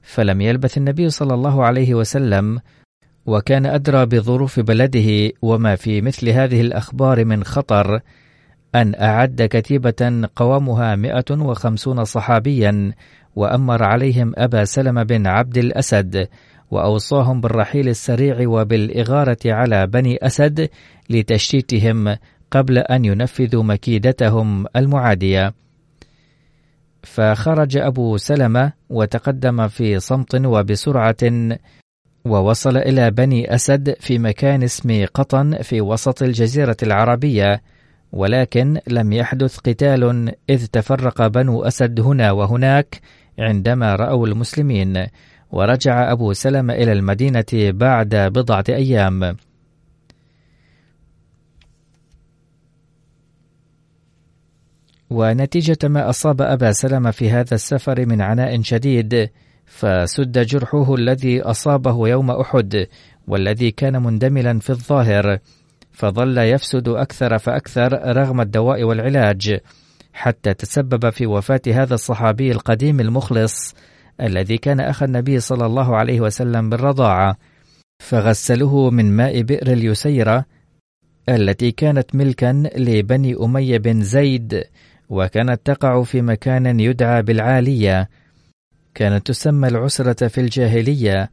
[0.02, 2.60] فلم يلبث النبي صلى الله عليه وسلم
[3.26, 8.00] وكان أدرى بظروف بلده وما في مثل هذه الأخبار من خطر
[8.76, 12.94] أن أعد كتيبة قوامها 150 صحابيا
[13.36, 16.28] وأمر عليهم أبا سلمة بن عبد الأسد
[16.72, 20.70] وأوصاهم بالرحيل السريع وبالإغارة على بني أسد
[21.10, 22.16] لتشتيتهم
[22.52, 25.54] قبل أن ينفذوا مكيدتهم المعادية.
[27.04, 31.16] فخرج أبو سلمة وتقدم في صمت وبسرعة
[32.26, 37.62] ووصل إلى بني أسد في مكان اسم قطن في وسط الجزيرة العربية
[38.12, 43.00] ولكن لم يحدث قتال إذ تفرق بنو أسد هنا وهناك
[43.40, 45.06] عندما رأوا المسلمين
[45.52, 49.36] ورجع أبو سلمة إلى المدينة بعد بضعة أيام
[55.10, 59.30] ونتيجة ما أصاب أبا سلمة في هذا السفر من عناء شديد
[59.66, 62.88] فسد جرحه الذي أصابه يوم أحد
[63.28, 65.40] والذي كان مندملا في الظاهر
[65.92, 69.60] فظل يفسد أكثر فأكثر رغم الدواء والعلاج
[70.14, 73.76] حتى تسبب في وفاة هذا الصحابي القديم المخلص
[74.22, 77.38] الذي كان أخ النبي صلى الله عليه وسلم بالرضاعة
[78.00, 80.46] فغسلوه من ماء بئر اليسيرة
[81.30, 84.64] التي كانت ملكا لبني أمية بن زيد
[85.10, 88.10] وكانت تقع في مكان يدعى بالعالية.
[88.94, 91.32] كانت تسمى العسرة في الجاهلية.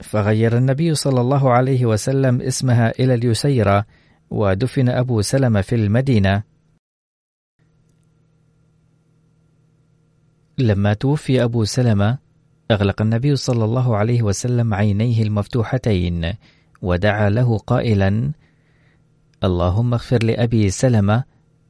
[0.00, 3.86] فغير النبي صلى الله عليه وسلم اسمها إلى اليسيرة
[4.30, 6.42] ودفن أبو سلمة في المدينة.
[10.58, 12.18] لما توفي أبو سلمة
[12.70, 16.32] أغلق النبي صلى الله عليه وسلم عينيه المفتوحتين
[16.82, 18.32] ودعا له قائلا
[19.44, 21.24] اللهم اغفر لأبي سلمة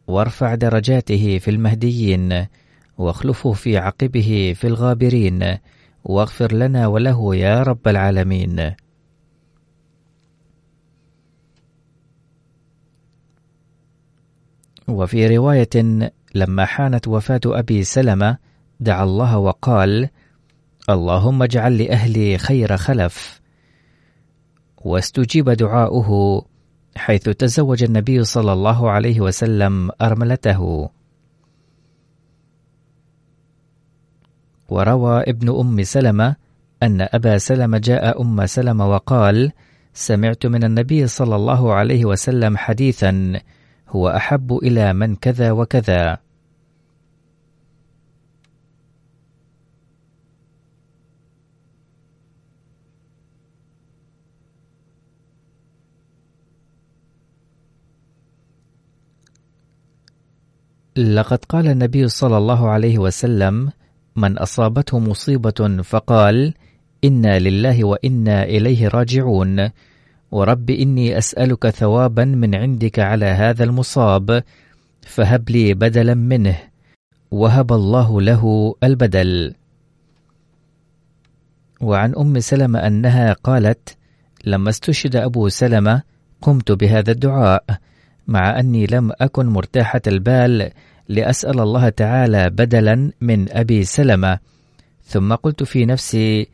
[0.07, 2.47] وارفع درجاته في المهديين
[2.99, 5.59] واخلفه في عقبه في الغابرين
[6.05, 8.75] واغفر لنا وله يا رب العالمين.
[14.89, 18.39] وفي رواية لما حانت وفاة أبي سلمة
[18.81, 20.09] دعا الله وقال
[20.91, 23.41] اللهم اجعل لأهلي خير خلف
[24.85, 26.43] واستجيب دعاؤه
[26.97, 30.91] حيث تزوج النبي صلى الله عليه وسلم أرملته.
[34.69, 36.37] وروى ابن أم سلمة
[36.83, 39.53] أن أبا سلمة جاء أم سلمة وقال
[39.95, 43.41] سمعت من النبي صلى الله عليه وسلم حديثا
[43.89, 46.26] هو أحب إلى من كذا وكذا.
[60.97, 63.71] لقد قال النبي صلى الله عليه وسلم
[64.17, 66.55] من أصابته مصيبة فقال
[67.05, 69.71] إنا لله وإنا إليه راجعون.
[70.31, 74.43] ورب إني أسألك ثوابا من عندك على هذا المصاب
[75.03, 76.59] فهب لي بدلا منه.
[77.31, 79.55] وهب الله له البدل.
[81.81, 83.97] وعن أم سلمة أنها قالت
[84.45, 86.03] لما استشهد أبو سلمة
[86.43, 87.65] قمت بهذا الدعاء.
[88.29, 90.71] مع أني لم أكن مرتاحة البال
[91.09, 94.39] لأسأل الله تعالى بدلا من أبي سلمة.
[95.05, 96.49] ثم قلت في نفسي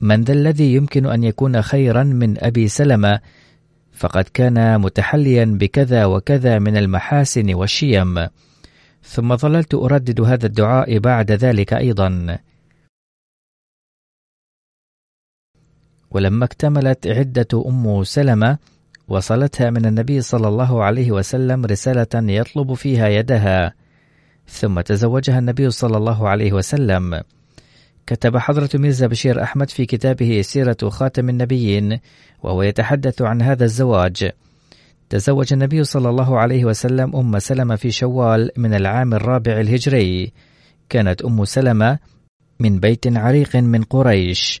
[0.00, 3.20] من ذا الذي يمكن أن يكون خيرا من أبي سلمة؟
[3.92, 8.26] فقد كان متحليا بكذا وكذا من المحاسن والشيم.
[9.02, 12.38] ثم ظللت أردد هذا الدعاء بعد ذلك أيضا.
[16.10, 18.58] ولما اكتملت عدة أم سلمة
[19.12, 23.74] وصلتها من النبي صلى الله عليه وسلم رسالة يطلب فيها يدها.
[24.46, 27.22] ثم تزوجها النبي صلى الله عليه وسلم.
[28.06, 31.98] كتب حضرة ميرزا بشير أحمد في كتابه سيرة خاتم النبيين
[32.42, 34.30] وهو يتحدث عن هذا الزواج.
[35.08, 40.32] تزوج النبي صلى الله عليه وسلم أم سلمة في شوال من العام الرابع الهجري.
[40.88, 41.98] كانت أم سلمة
[42.60, 44.60] من بيت عريق من قريش.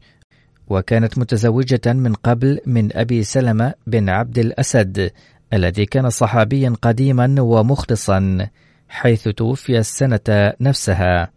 [0.72, 5.10] وكانت متزوجة من قبل من أبي سلمة بن عبد الأسد
[5.52, 8.48] الذي كان صحابيا قديما ومخلصا
[8.88, 11.30] حيث توفي السنة نفسها.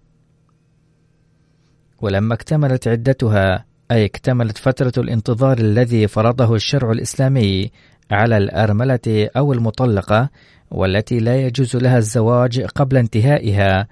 [2.01, 7.71] ولما اكتملت عدتها أي اكتملت فترة الانتظار الذي فرضه الشرع الإسلامي
[8.11, 10.29] على الأرملة أو المطلقة
[10.71, 13.87] والتي لا يجوز لها الزواج قبل انتهائها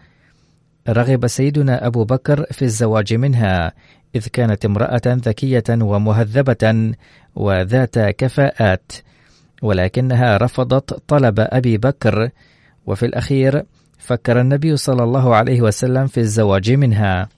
[0.89, 3.73] رغب سيدنا أبو بكر في الزواج منها
[4.15, 6.93] إذ كانت امرأة ذكية ومهذبة
[7.35, 8.91] وذات كفاءات
[9.61, 12.29] ولكنها رفضت طلب أبي بكر.
[12.85, 13.63] وفي الأخير
[13.99, 17.29] فكر النبي صلى الله عليه وسلم في الزواج منها.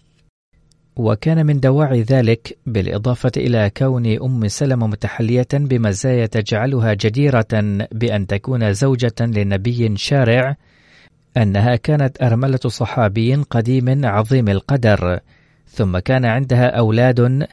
[0.96, 7.48] وكان من دواعي ذلك بالإضافة إلى كون أم سلمة متحلية بمزايا تجعلها جديرة
[7.92, 10.56] بأن تكون زوجة لنبي شارع
[11.38, 15.20] أنها كانت أرملة صحابي قديم عظيم القدر.
[15.76, 17.48] ثم كان عندها أولاد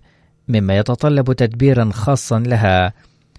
[0.48, 2.92] مما يتطلب تدبيرا خاصا لها.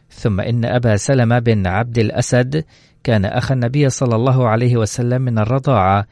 [0.09, 2.65] ثم إن أبا سلمة بن عبد الأسد
[3.03, 6.07] كان أخا النبي صلى الله عليه وسلم من الرضاعة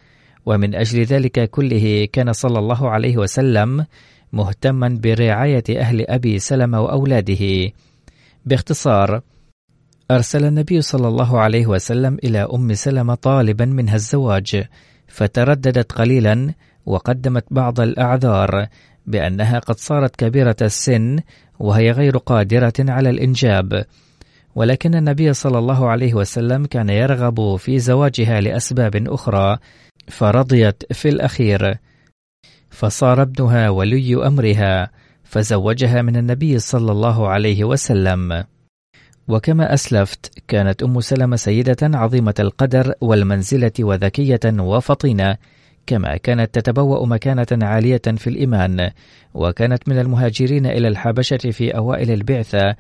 [0.45, 3.85] ومن أجل ذلك كله كان صلى الله عليه وسلم
[4.33, 7.71] مهتما برعاية أهل أبي سلمة وأولاده.
[8.45, 9.21] باختصار
[10.11, 14.63] أرسل النبي صلى الله عليه وسلم إلى أم سلمة طالبا منها الزواج
[15.07, 16.53] فترددت قليلا
[16.85, 18.67] وقدمت بعض الأعذار
[19.07, 21.19] بأنها قد صارت كبيرة السن
[21.59, 23.85] وهي غير قادرة على الإنجاب.
[24.55, 29.57] ولكن النبي صلى الله عليه وسلم كان يرغب في زواجها لأسباب أخرى
[30.07, 31.77] فرضيت في الأخير.
[32.69, 34.91] فصار ابنها ولي أمرها
[35.23, 38.43] فزوجها من النبي صلى الله عليه وسلم.
[39.27, 45.37] وكما أسلفت كانت أم سلمة سيدة عظيمة القدر والمنزلة وذكية وفطينة
[45.87, 48.91] كما كانت تتبوأ مكانة عالية في الإيمان
[49.33, 52.75] وكانت من المهاجرين إلى الحبشة في أوائل البعثة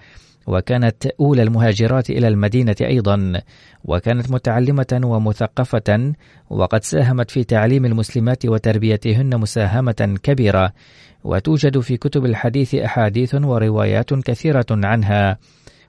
[0.47, 3.41] وكانت أولى المهاجرات إلى المدينة أيضا
[3.85, 6.13] وكانت متعلمة ومثقفة
[6.49, 10.73] وقد ساهمت في تعليم المسلمات وتربيتهن مساهمة كبيرة
[11.23, 15.37] وتوجد في كتب الحديث أحاديث وروايات كثيرة عنها.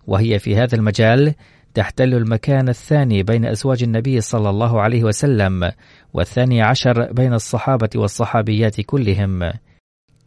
[0.06, 1.34] وهي في هذا المجال
[1.74, 5.72] تحتل المكان الثاني بين أزواج النبي صلى الله عليه وسلم
[6.14, 9.52] والثاني عشر بين الصحابة والصحابيات كلهم.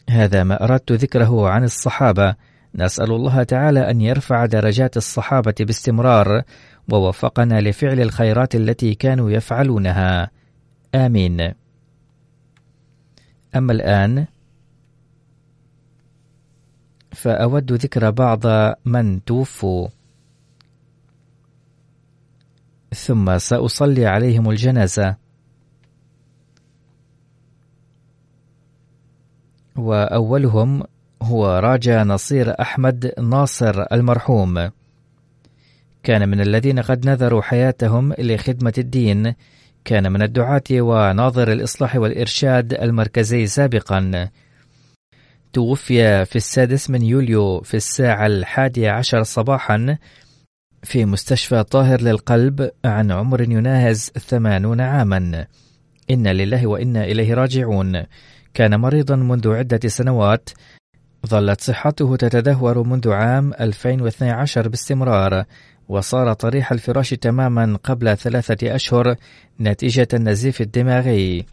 [0.10, 2.36] هذا ما أردت ذكره عن الصحابة.
[2.76, 6.42] نسأل الله تعالى أن يرفع درجات الصحابة باستمرار
[6.92, 10.32] ووفقنا لفعل الخيرات التي كانوا يفعلونها.
[10.96, 11.54] آمين.
[13.56, 14.26] أما الآن
[17.12, 18.44] فأود ذكر بعض
[18.86, 19.88] من توفوا.
[22.96, 25.25] ثم سأصلي عليهم الجنازة.
[29.78, 30.84] وأولهم
[31.22, 34.70] هو راجا نصير أحمد ناصر المرحوم.
[36.04, 39.34] كان من الذين قد نذروا حياتهم لخدمة الدين.
[39.86, 44.30] كان من الدعاة وناظر الإصلاح والإرشاد المركزي سابقا.
[45.54, 49.98] توفي في السادس من يوليو في الساعة الحادية عشر صباحا
[50.84, 55.46] في مستشفى طاهر للقلب عن عمر يناهز ثمانون عاما.
[56.10, 58.04] إنا لله وإنا إليه راجعون.
[58.56, 60.50] كان مريضا منذ عدة سنوات.
[61.28, 65.44] ظلت صحته تتدهور منذ عام 2012 باستمرار
[65.90, 69.16] وصار طريح الفراش تماما قبل ثلاثة أشهر
[69.60, 71.46] نتيجة النزيف الدماغي.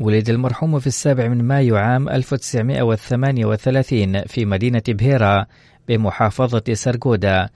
[0.00, 5.46] ولد المرحوم في السابع من مايو عام 1938 في مدينة بهيرا
[5.88, 7.48] بمحافظة سرغودا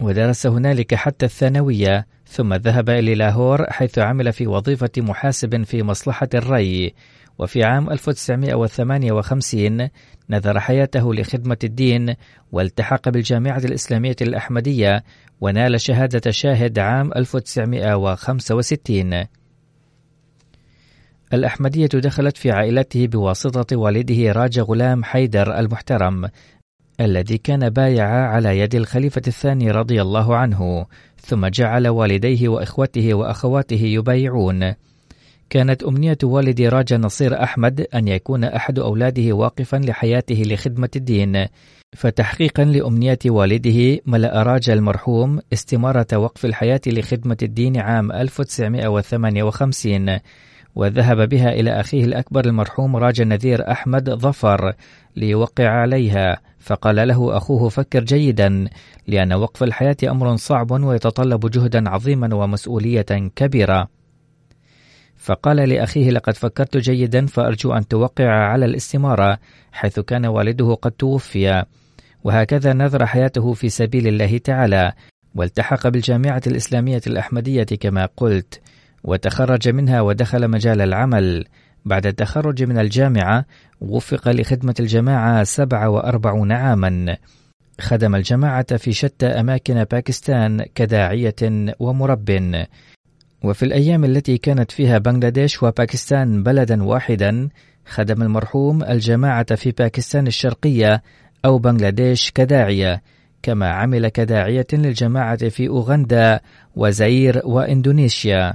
[0.00, 6.28] ودرس هنالك حتى الثانوية ثم ذهب إلى لاهور حيث عمل في وظيفة محاسب في مصلحة
[6.34, 6.94] الري.
[7.38, 9.88] وفي عام 1958
[10.30, 12.14] نذر حياته لخدمة الدين
[12.52, 15.04] والتحق بالجامعة الإسلامية الأحمدية
[15.40, 19.24] ونال شهادة شاهد عام 1965
[21.32, 26.28] الأحمدية دخلت في عائلته بواسطة والده راجا غلام حيدر المحترم
[27.00, 30.86] الذي كان بايع على يد الخليفة الثاني رضي الله عنه
[31.20, 34.74] ثم جعل والديه وإخوته وأخواته يبايعون.
[35.50, 41.46] كانت أمنية والد راجا نصير أحمد أن يكون أحد أولاده واقفا لحياته لخدمة الدين.
[41.96, 50.18] فتحقيقا لأمنية والده ملأ راجا المرحوم استمارة وقف الحياة لخدمة الدين عام 1958
[50.74, 54.72] وذهب بها إلى أخيه الأكبر المرحوم راجا نذير أحمد ظفر
[55.16, 56.40] ليوقع عليها.
[56.58, 58.68] فقال له أخوه فكر جيدا
[59.06, 63.95] لأن وقف الحياة أمر صعب ويتطلب جهدا عظيما ومسؤولية كبيرة.
[65.26, 69.38] فقال لأخيه لقد فكرت جيدا فأرجو أن توقع على الاستمارة
[69.72, 71.64] حيث كان والده قد توفي.
[72.24, 74.92] وهكذا نذر حياته في سبيل الله تعالى
[75.34, 78.60] والتحق بالجامعة الإسلامية الأحمدية كما قلت
[79.04, 81.44] وتخرج منها ودخل مجال العمل.
[81.84, 83.44] بعد التخرج من الجامعة
[83.80, 87.16] وفق لخدمة الجماعة 47 عاما.
[87.80, 92.30] خدم الجماعة في شتى أماكن باكستان كداعية ومرب.
[93.46, 97.48] وفي الأيام التي كانت فيها بنغلاديش وباكستان بلدا واحدا
[97.86, 101.02] خدم المرحوم الجماعة في باكستان الشرقية
[101.44, 103.02] أو بنغلاديش كداعية
[103.42, 106.40] كما عمل كداعية للجماعة في أوغندا
[106.76, 108.54] وزعير وإندونيسيا.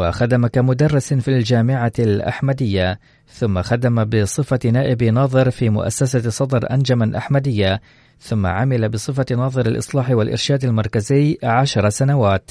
[0.00, 7.80] وخدم كمدرس في الجامعة الأحمدية ثم خدم بصفة نائب ناظر في مؤسسة صدر أنجما أحمدية
[8.20, 12.50] ثم عمل بصفة ناظر الإصلاح والإرشاد المركزي عشر سنوات.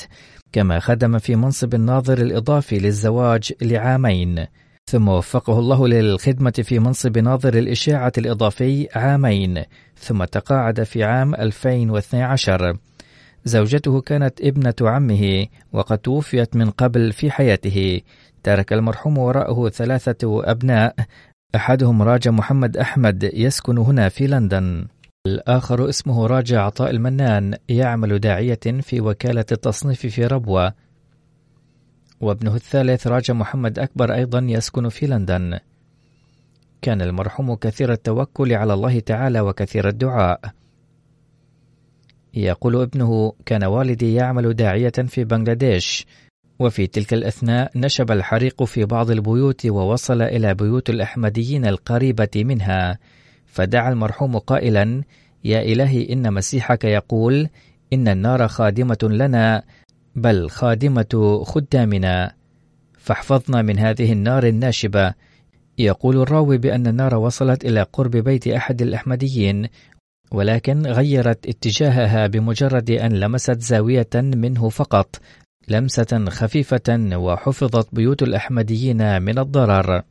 [0.53, 4.45] كما خدم في منصب الناظر الإضافي للزواج لعامين.
[4.85, 9.63] ثم وفقه الله للخدمة في منصب ناظر الإشاعة الإضافي عامين.
[9.97, 12.77] ثم تقاعد في عام 2012
[13.45, 18.01] زوجته كانت ابنة عمه وقد توفيت من قبل في حياته.
[18.43, 20.95] ترك المرحوم وراءه ثلاثة أبناء
[21.55, 24.85] أحدهم راجا محمد أحمد يسكن هنا في لندن.
[25.27, 30.73] الآخر اسمه راجع عطاء المنان يعمل داعية في وكالة التصنيف في ربوة.
[32.21, 35.59] وابنه الثالث راجع محمد أكبر أيضا يسكن في لندن.
[36.81, 40.39] كان المرحوم كثير التوكل على الله تعالى وكثير الدعاء.
[42.33, 46.05] يقول ابنه كان والدي يعمل داعية في بنغلاديش
[46.59, 52.99] وفي تلك الأثناء نشب الحريق في بعض البيوت ووصل إلى بيوت الأحمديين القريبة منها.
[53.53, 55.03] فدعا المرحوم قائلا
[55.43, 57.49] يا إلهي إن مسيحك يقول
[57.93, 59.63] إن النار خادمة لنا
[60.15, 62.31] بل خادمة خدامنا.
[62.97, 65.13] فاحفظنا من هذه النار الناشبة.
[65.77, 69.67] يقول الراوي بأن النار وصلت إلى قرب بيت أحد الأحمديين
[70.31, 75.15] ولكن غيرت اتجاهها بمجرد أن لمست زاوية منه فقط
[75.67, 80.03] لمسة خفيفة وحفظت بيوت الأحمديين من الضرر.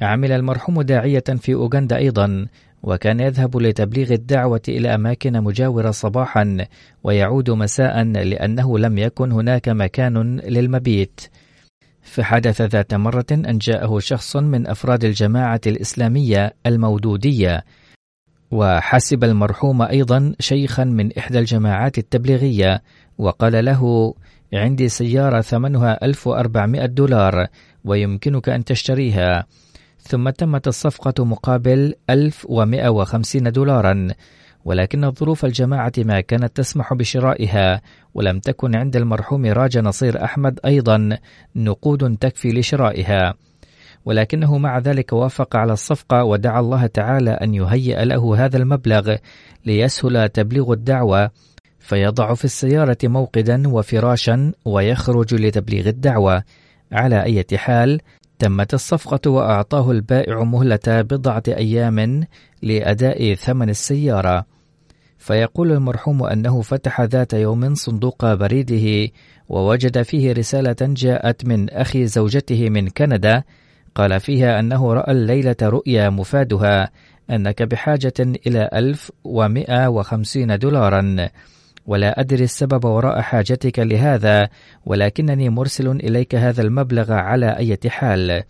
[0.00, 2.46] عمل المرحوم داعية في أوغندا أيضا
[2.82, 6.66] وكان يذهب لتبليغ الدعوة إلى أماكن مجاورة صباحا
[7.04, 11.20] ويعود مساء لأنه لم يكن هناك مكان للمبيت.
[12.02, 17.64] فحدث ذات مرة أن جاءه شخص من أفراد الجماعة الإسلامية المودودية.
[18.50, 22.82] وحسب المرحوم أيضا شيخا من إحدى الجماعات التبليغية
[23.18, 24.14] وقال له
[24.54, 27.46] عندي سيارة ثمنها 1400 دولار
[27.84, 29.46] ويمكنك أن تشتريها.
[30.08, 34.08] ثم تمت الصفقة مقابل 1150 دولارا
[34.64, 37.80] ولكن ظروف الجماعة ما كانت تسمح بشرائها
[38.14, 41.18] ولم تكن عند المرحوم راجا نصير أحمد أيضا
[41.56, 43.34] نقود تكفي لشرائها.
[44.04, 49.16] ولكنه مع ذلك وافق على الصفقة ودعا الله تعالى أن يهيئ له هذا المبلغ
[49.66, 51.30] ليسهل تبليغ الدعوة
[51.78, 56.42] فيضع في السيارة موقدا وفراشا ويخرج لتبليغ الدعوة.
[56.92, 58.00] على أي حال
[58.38, 62.26] تمت الصفقة وأعطاه البائع مهلة بضعة أيام
[62.62, 64.46] لأداء ثمن السيارة.
[65.18, 69.12] فيقول المرحوم أنه فتح ذات يوم صندوق بريده
[69.48, 73.42] ووجد فيه رسالة جاءت من أخي زوجته من كندا
[73.94, 76.90] قال فيها أنه رأى الليلة رؤيا مفادها
[77.30, 81.28] أنك بحاجة إلى 1150 دولارا.
[81.88, 84.48] ولا أدري السبب وراء حاجتك لهذا
[84.86, 88.42] ولكنني مرسل إليك هذا المبلغ على أي حال.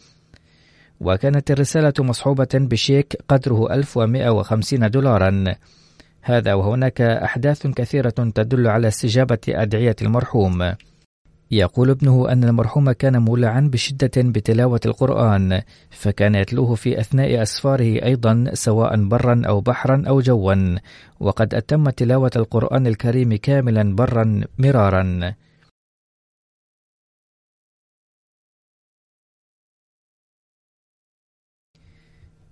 [1.00, 5.44] وكانت الرسالة مصحوبة بشيك قدره 1150 دولارا.
[6.22, 10.74] هذا وهناك أحداث كثيرة تدل على استجابة أدعية المرحوم.
[11.50, 18.44] يقول ابنه أن المرحوم كان مولعا بشدة بتلاوة القرآن فكان يتلوه في أثناء أسفاره أيضا
[18.52, 20.78] سواء برا أو بحرا أو جوا
[21.20, 25.34] وقد أتم تلاوة القرآن الكريم كاملا برا مرارا.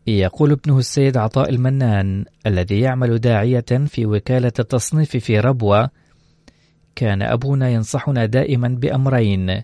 [0.07, 5.91] يقول ابنه السيد عطاء المنان الذي يعمل داعية في وكالة التصنيف في ربوة
[6.97, 9.63] كان أبونا ينصحنا دائما بأمرين.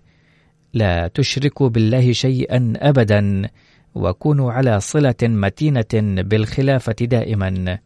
[0.75, 3.49] لا تشركوا بالله شيئا أبدا
[3.95, 7.79] وكونوا على صلة متينة بالخلافة دائما.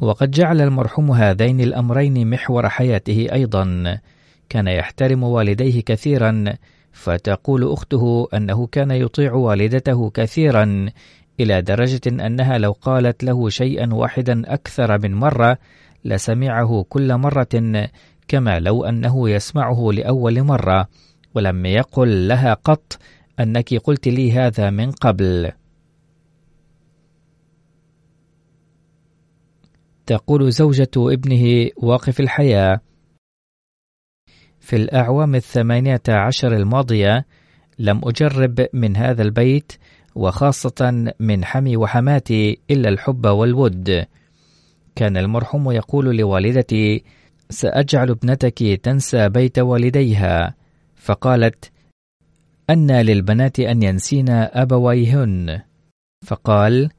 [0.00, 3.98] وقد جعل المرحوم هذين الأمرين محور حياته أيضا.
[4.48, 6.44] كان يحترم والديه كثيرا
[6.92, 10.90] فتقول أخته أنه كان يطيع والدته كثيرا
[11.40, 15.58] إلى درجة أنها لو قالت له شيئا واحدا أكثر من مرة
[16.04, 17.48] لسمعه كل مرة
[18.30, 20.88] كما لو أنه يسمعه لأول مرة
[21.34, 22.98] ولم يقل لها قط
[23.40, 25.52] أنك قلت لي هذا من قبل.
[30.06, 32.80] تقول زوجة ابنه واقف الحياة.
[34.60, 37.26] في الأعوام الثمانية عشر الماضية
[37.78, 39.72] لم أجرب من هذا البيت
[40.14, 44.06] وخاصة من حمي وحماتي إلا الحب والود.
[44.96, 47.04] كان المرحوم يقول لوالدتي
[47.50, 50.54] سأجعل ابنتك تنسى بيت والديها.
[50.96, 51.70] فقالت
[52.70, 55.60] أن للبنات أن ينسين أبويهن.
[56.26, 56.90] فقال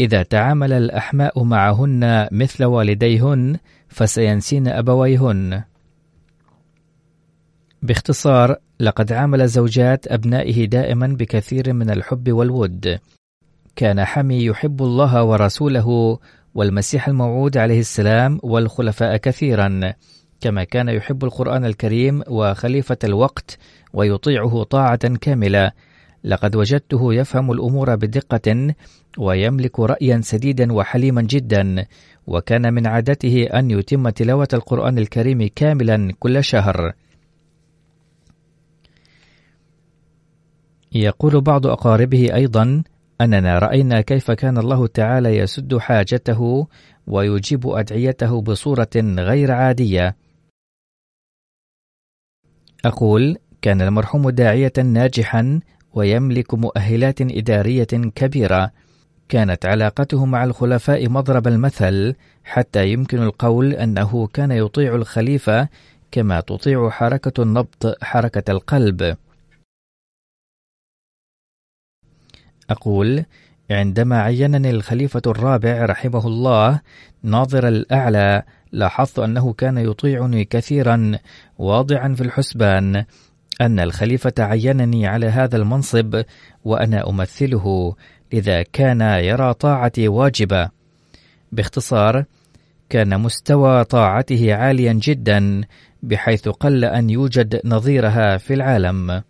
[0.00, 3.56] إذا تعامل الأحماء معهن مثل والديهن
[3.88, 5.62] فسينسين أبويهن.
[7.82, 12.98] باختصار لقد عامل زوجات أبنائه دائما بكثير من الحب والود.
[13.76, 16.18] كان حمي يحب الله ورسوله
[16.54, 19.80] والمسيح الموعود عليه السلام والخلفاء كثيرا.
[20.40, 23.58] كما كان يحب القرآن الكريم وخليفة الوقت
[23.92, 25.72] ويطيعه طاعة كاملة.
[26.24, 28.74] لقد وجدته يفهم الأمور بدقة
[29.18, 31.86] ويملك رأيا سديدا وحليما جدا.
[32.26, 36.92] وكان من عادته أن يتم تلاوة القرآن الكريم كاملا كل شهر.
[40.92, 42.82] يقول بعض أقاربه أيضا
[43.20, 46.66] أننا رأينا كيف كان الله تعالى يسد حاجته
[47.06, 50.16] ويجيب أدعيته بصورة غير عادية.
[52.84, 55.60] أقول: كان المرحوم داعية ناجحا
[55.92, 58.70] ويملك مؤهلات إدارية كبيرة.
[59.28, 65.68] كانت علاقته مع الخلفاء مضرب المثل حتى يمكن القول أنه كان يطيع الخليفة
[66.10, 69.16] كما تطيع حركة النبض حركة القلب.
[72.70, 73.24] أقول
[73.70, 76.80] عندما عينني الخليفة الرابع رحمه الله
[77.22, 78.42] ناظر الأعلى
[78.72, 81.18] لاحظت أنه كان يطيعني كثيرا
[81.58, 83.04] واضعا في الحسبان
[83.60, 86.22] أن الخليفة عينني على هذا المنصب
[86.64, 87.94] وأنا أمثله
[88.32, 90.68] لذا كان يرى طاعتي واجبة.
[91.52, 92.24] باختصار
[92.90, 95.60] كان مستوى طاعته عاليا جدا
[96.02, 99.22] بحيث قل أن يوجد نظيرها في العالم.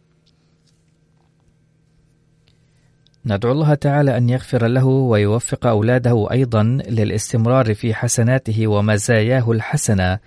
[3.26, 10.18] ندعو الله تعالى أن يغفر له ويوفق أولاده أيضا للاستمرار في حسناته ومزاياه الحسنة.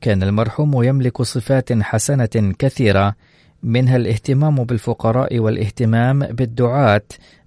[0.00, 3.16] كان المرحوم يملك صفات حسنة كثيرة
[3.62, 7.06] منها الاهتمام بالفقراء والاهتمام بالدعاة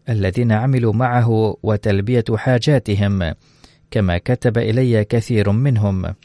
[0.10, 3.34] الذين عملوا معه وتلبية حاجاتهم،
[3.92, 6.16] كما كتب إلي كثير منهم.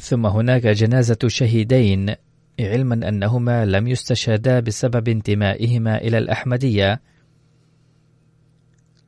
[0.00, 2.14] ثم هناك جنازة شهيدين
[2.60, 7.00] علما أنهما لم يستشهدا بسبب انتمائهما إلى الأحمدية.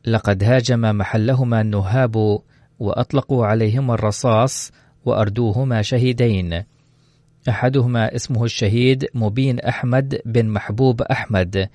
[0.07, 2.41] لقد هاجم محلهما النهاب
[2.79, 4.73] وأطلقوا عليهما الرصاص
[5.05, 6.65] وأردوهما شهيدين.
[7.49, 11.69] أحدهما اسمه الشهيد مبين أحمد بن محبوب أحمد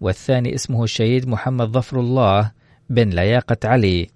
[0.00, 2.52] والثاني اسمه الشهيد محمد ظفر الله
[2.90, 4.08] بن لياقة علي.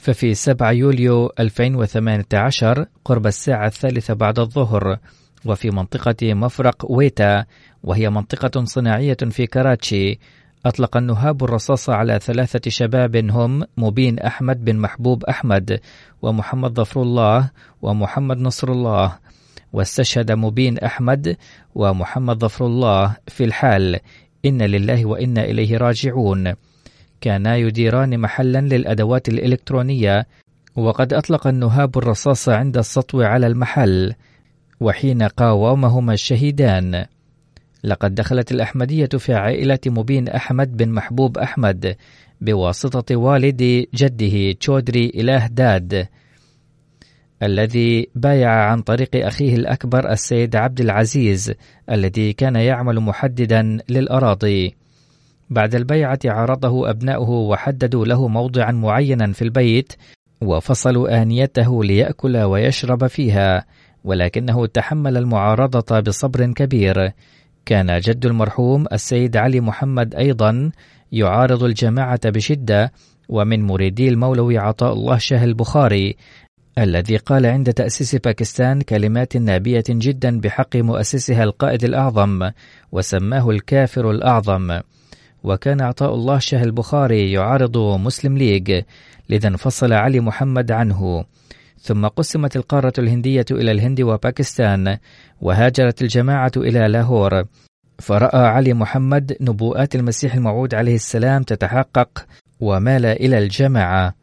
[0.00, 4.98] ففي 7 يوليو 2018 قرب الساعة الثالثة بعد الظهر
[5.44, 7.44] وفي منطقة مفرق ويتا
[7.82, 10.18] وهي منطقة صناعية في كراتشي.
[10.66, 15.80] أطلق النهاب الرصاص على ثلاثة شباب هم مبين أحمد بن محبوب أحمد
[16.22, 17.50] ومحمد ظفر الله
[17.82, 19.18] ومحمد نصر الله.
[19.72, 21.36] واستشهد مبين أحمد
[21.74, 24.00] ومحمد ظفر الله في الحال.
[24.44, 26.54] إن لله وإنا إليه راجعون.
[27.20, 30.26] كانا يديران محلا للأدوات الإلكترونية
[30.76, 34.14] وقد أطلق النهاب الرصاص عند السطو على المحل
[34.80, 37.04] وحين قاومهما الشهيدان.
[37.84, 41.96] لقد دخلت الأحمدية في عائلة مبين أحمد بن محبوب أحمد
[42.40, 46.08] بواسطة والد جده تشودري إله داد
[47.42, 51.52] الذي بايع عن طريق أخيه الأكبر السيد عبد العزيز
[51.90, 54.79] الذي كان يعمل محددا للأراضي.
[55.50, 59.92] بعد البيعة عارضه أبناؤه وحددوا له موضعا معينا في البيت
[60.40, 63.64] وفصلوا آنيته ليأكل ويشرب فيها
[64.04, 67.12] ولكنه تحمل المعارضة بصبر كبير.
[67.66, 70.70] كان جد المرحوم السيد علي محمد أيضا
[71.12, 72.92] يعارض الجماعة بشدة
[73.28, 76.16] ومن مريدي المولوي عطاء الله شاه البخاري
[76.78, 82.50] الذي قال عند تأسيس باكستان كلمات نابية جدا بحق مؤسسها القائد الأعظم
[82.92, 84.80] وسماه الكافر الأعظم.
[85.44, 88.82] وكان عطاء الله شاه البخاري يعارض مسلم ليج
[89.28, 91.24] لذا انفصل علي محمد عنه.
[91.82, 94.98] ثم قسمت القارة الهندية إلى الهند وباكستان
[95.40, 97.44] وهاجرت الجماعة إلى لاهور.
[97.98, 102.26] فرأى علي محمد نبوءات المسيح الموعود عليه السلام تتحقق
[102.60, 104.14] ومال إلى الجماعة.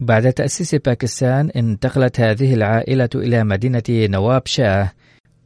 [0.00, 4.92] بعد تأسيس باكستان انتقلت هذه العائلة إلى مدينة نواب شاه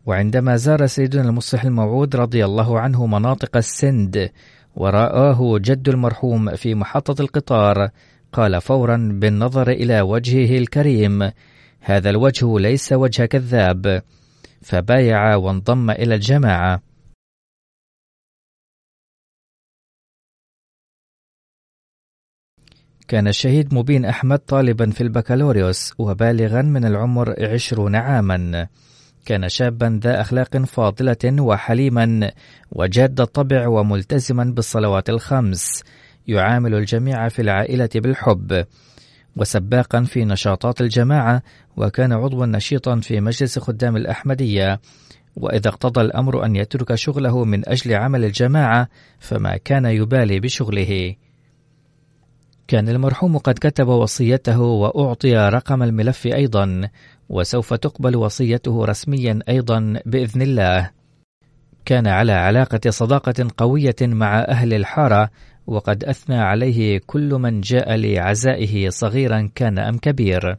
[0.07, 4.31] وعندما زار سيدنا المصلح الموعود رضي الله عنه مناطق السند.
[4.77, 7.91] ورآه جد المرحوم في محطة القطار
[8.33, 11.31] قال فورا بالنظر إلى وجهه الكريم
[11.81, 14.03] هذا الوجه ليس وجه كذاب.
[14.63, 16.83] فبايع وانضم إلى الجماعة.
[23.09, 28.69] كان الشهيد مبين أحمد طالبا في البكالوريوس وبالغا من العمر عشرون عاما.
[29.25, 32.31] كان شابا ذا أخلاق فاضلة وحليما
[32.73, 35.83] وجاد الطبع وملتزما بالصلوات الخمس.
[36.29, 38.65] يعامل الجميع في العائلة بالحب.
[39.37, 41.43] وسباقا في نشاطات الجماعة
[41.77, 44.81] وكان عضوا نشيطا في مجلس خدام الأحمدية.
[45.37, 51.15] وإذا اقتضى الأمر أن يترك شغله من أجل عمل الجماعة فما كان يبالي بشغله.
[52.69, 56.89] كان المرحوم قد كتب وصيته وأعطي رقم الملف أيضا
[57.29, 60.91] وسوف تقبل وصيته رسميا أيضا بإذن الله.
[61.85, 65.31] كان على علاقة صداقة قوية مع أهل الحارة
[65.67, 70.57] وقد أثنى عليه كل من جاء لعزائه صغيرا كان أم كبير.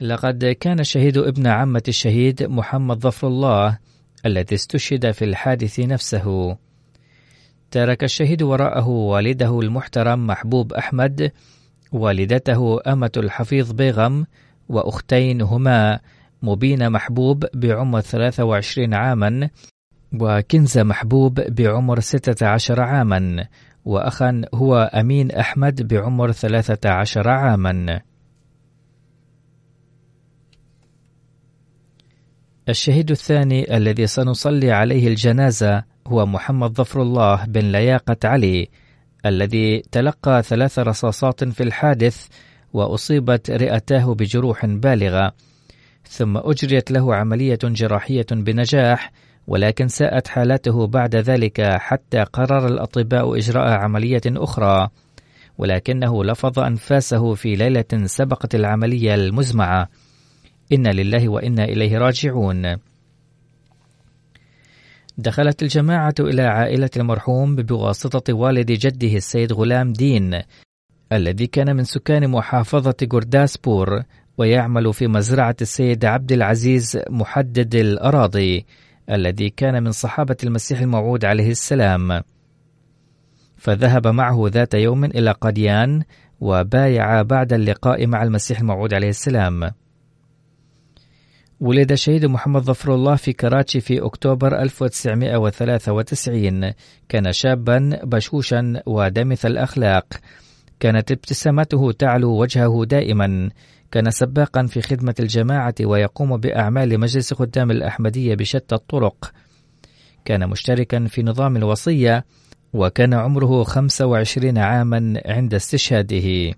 [0.00, 3.78] لقد كان الشهيد ابن عمة الشهيد محمد ظفر الله
[4.26, 6.56] الذي استشهد في الحادث نفسه.
[7.70, 11.32] ترك الشهيد وراءه والده المحترم محبوب أحمد
[11.92, 14.26] والدته أمة الحفيظ بيغم
[14.68, 16.00] وأختين هما
[16.42, 19.50] مبين محبوب بعمر 23 عاما
[20.20, 23.46] وكنز محبوب بعمر 16 عاما
[23.84, 28.00] وأخا هو أمين أحمد بعمر 13 عاما.
[32.68, 38.68] الشهيد الثاني الذي سنصلي عليه الجنازة هو محمد ظفر الله بن لياقة علي
[39.26, 42.26] الذي تلقى ثلاث رصاصات في الحادث
[42.72, 45.32] وأصيبت رئتاه بجروح بالغة
[46.08, 49.12] ثم أجريت له عملية جراحية بنجاح
[49.46, 54.88] ولكن ساءت حالته بعد ذلك حتى قرر الأطباء إجراء عملية أخرى
[55.58, 59.88] ولكنه لفظ أنفاسه في ليلة سبقت العملية المزمعة.
[60.72, 62.89] إنا لله وإنا إليه راجعون.
[65.18, 70.40] دخلت الجماعة إلى عائلة المرحوم بواسطة والد جده السيد غلام دين
[71.12, 74.02] الذي كان من سكان محافظة جرداسبور
[74.38, 78.66] ويعمل في مزرعة السيد عبد العزيز محدد الأراضي
[79.10, 82.22] الذي كان من صحابة المسيح الموعود عليه السلام.
[83.56, 86.02] فذهب معه ذات يوم إلى قديان
[86.40, 89.70] وبايع بعد اللقاء مع المسيح الموعود عليه السلام.
[91.60, 96.72] ولد الشهيد محمد ظفر الله في كراتشي في أكتوبر 1993
[97.08, 100.06] كان شابا بشوشا ودمث الأخلاق.
[100.80, 103.50] كانت ابتسامته تعلو وجهه دائما.
[103.90, 109.32] كان سباقا في خدمة الجماعة ويقوم بأعمال مجلس خدام الأحمدية بشتى الطرق.
[110.24, 112.24] كان مشتركا في نظام الوصية
[112.72, 116.54] وكان عمره 25 عاما عند استشهاده.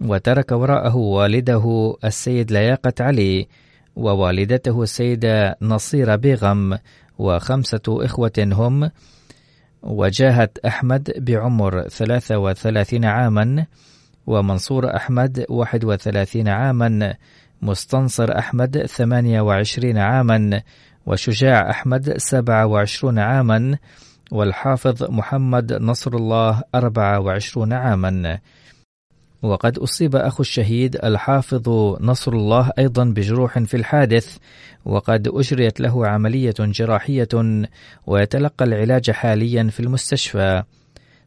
[0.00, 3.48] وترك وراءه والده السيد لياقة علي
[3.96, 6.78] ووالدته السيدة نصيرة بيغم
[7.18, 8.90] وخمسة إخوة هم
[9.82, 13.66] وجاهت أحمد بعمر 33 عاما
[14.26, 17.14] ومنصور أحمد 31 عاما
[17.62, 20.62] مستنصر أحمد 28 عاما
[21.06, 23.78] وشجاع أحمد 27 عاما
[24.32, 28.38] والحافظ محمد نصر الله 24 عاما.
[29.44, 31.68] وقد أصيب أخو الشهيد الحافظ
[32.00, 34.36] نصر الله أيضا بجروح في الحادث
[34.84, 37.28] وقد أجريت له عملية جراحية
[38.06, 40.62] ويتلقى العلاج حاليا في المستشفى.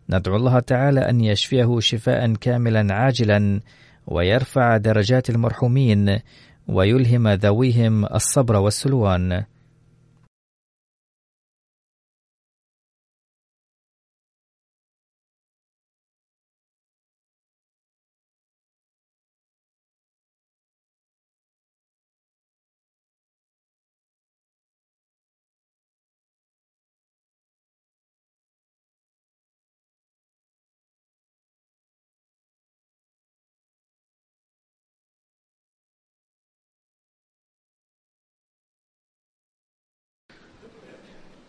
[0.09, 3.61] ندعو الله تعالى أن يشفيه شفاء كاملا عاجلا
[4.07, 6.20] ويرفع درجات المرحومين
[6.68, 9.43] ويلهم ذويهم الصبر والسلوان.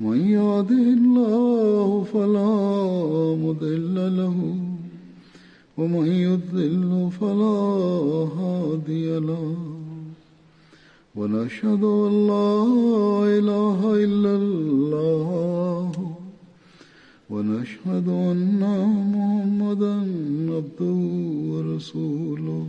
[0.00, 2.54] من يهده الله فلا
[3.44, 4.38] مضل له
[5.78, 7.60] ومن يضلل فلا
[8.40, 9.56] هادي له.
[11.16, 12.64] ونشهد أن لا
[13.38, 15.92] إله إلا الله
[17.30, 18.62] ونشهد أن
[19.14, 19.96] محمدا
[20.56, 20.98] عبده
[21.52, 22.66] ورسوله.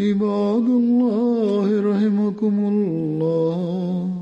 [0.00, 4.21] عباد الله رحمكم الله.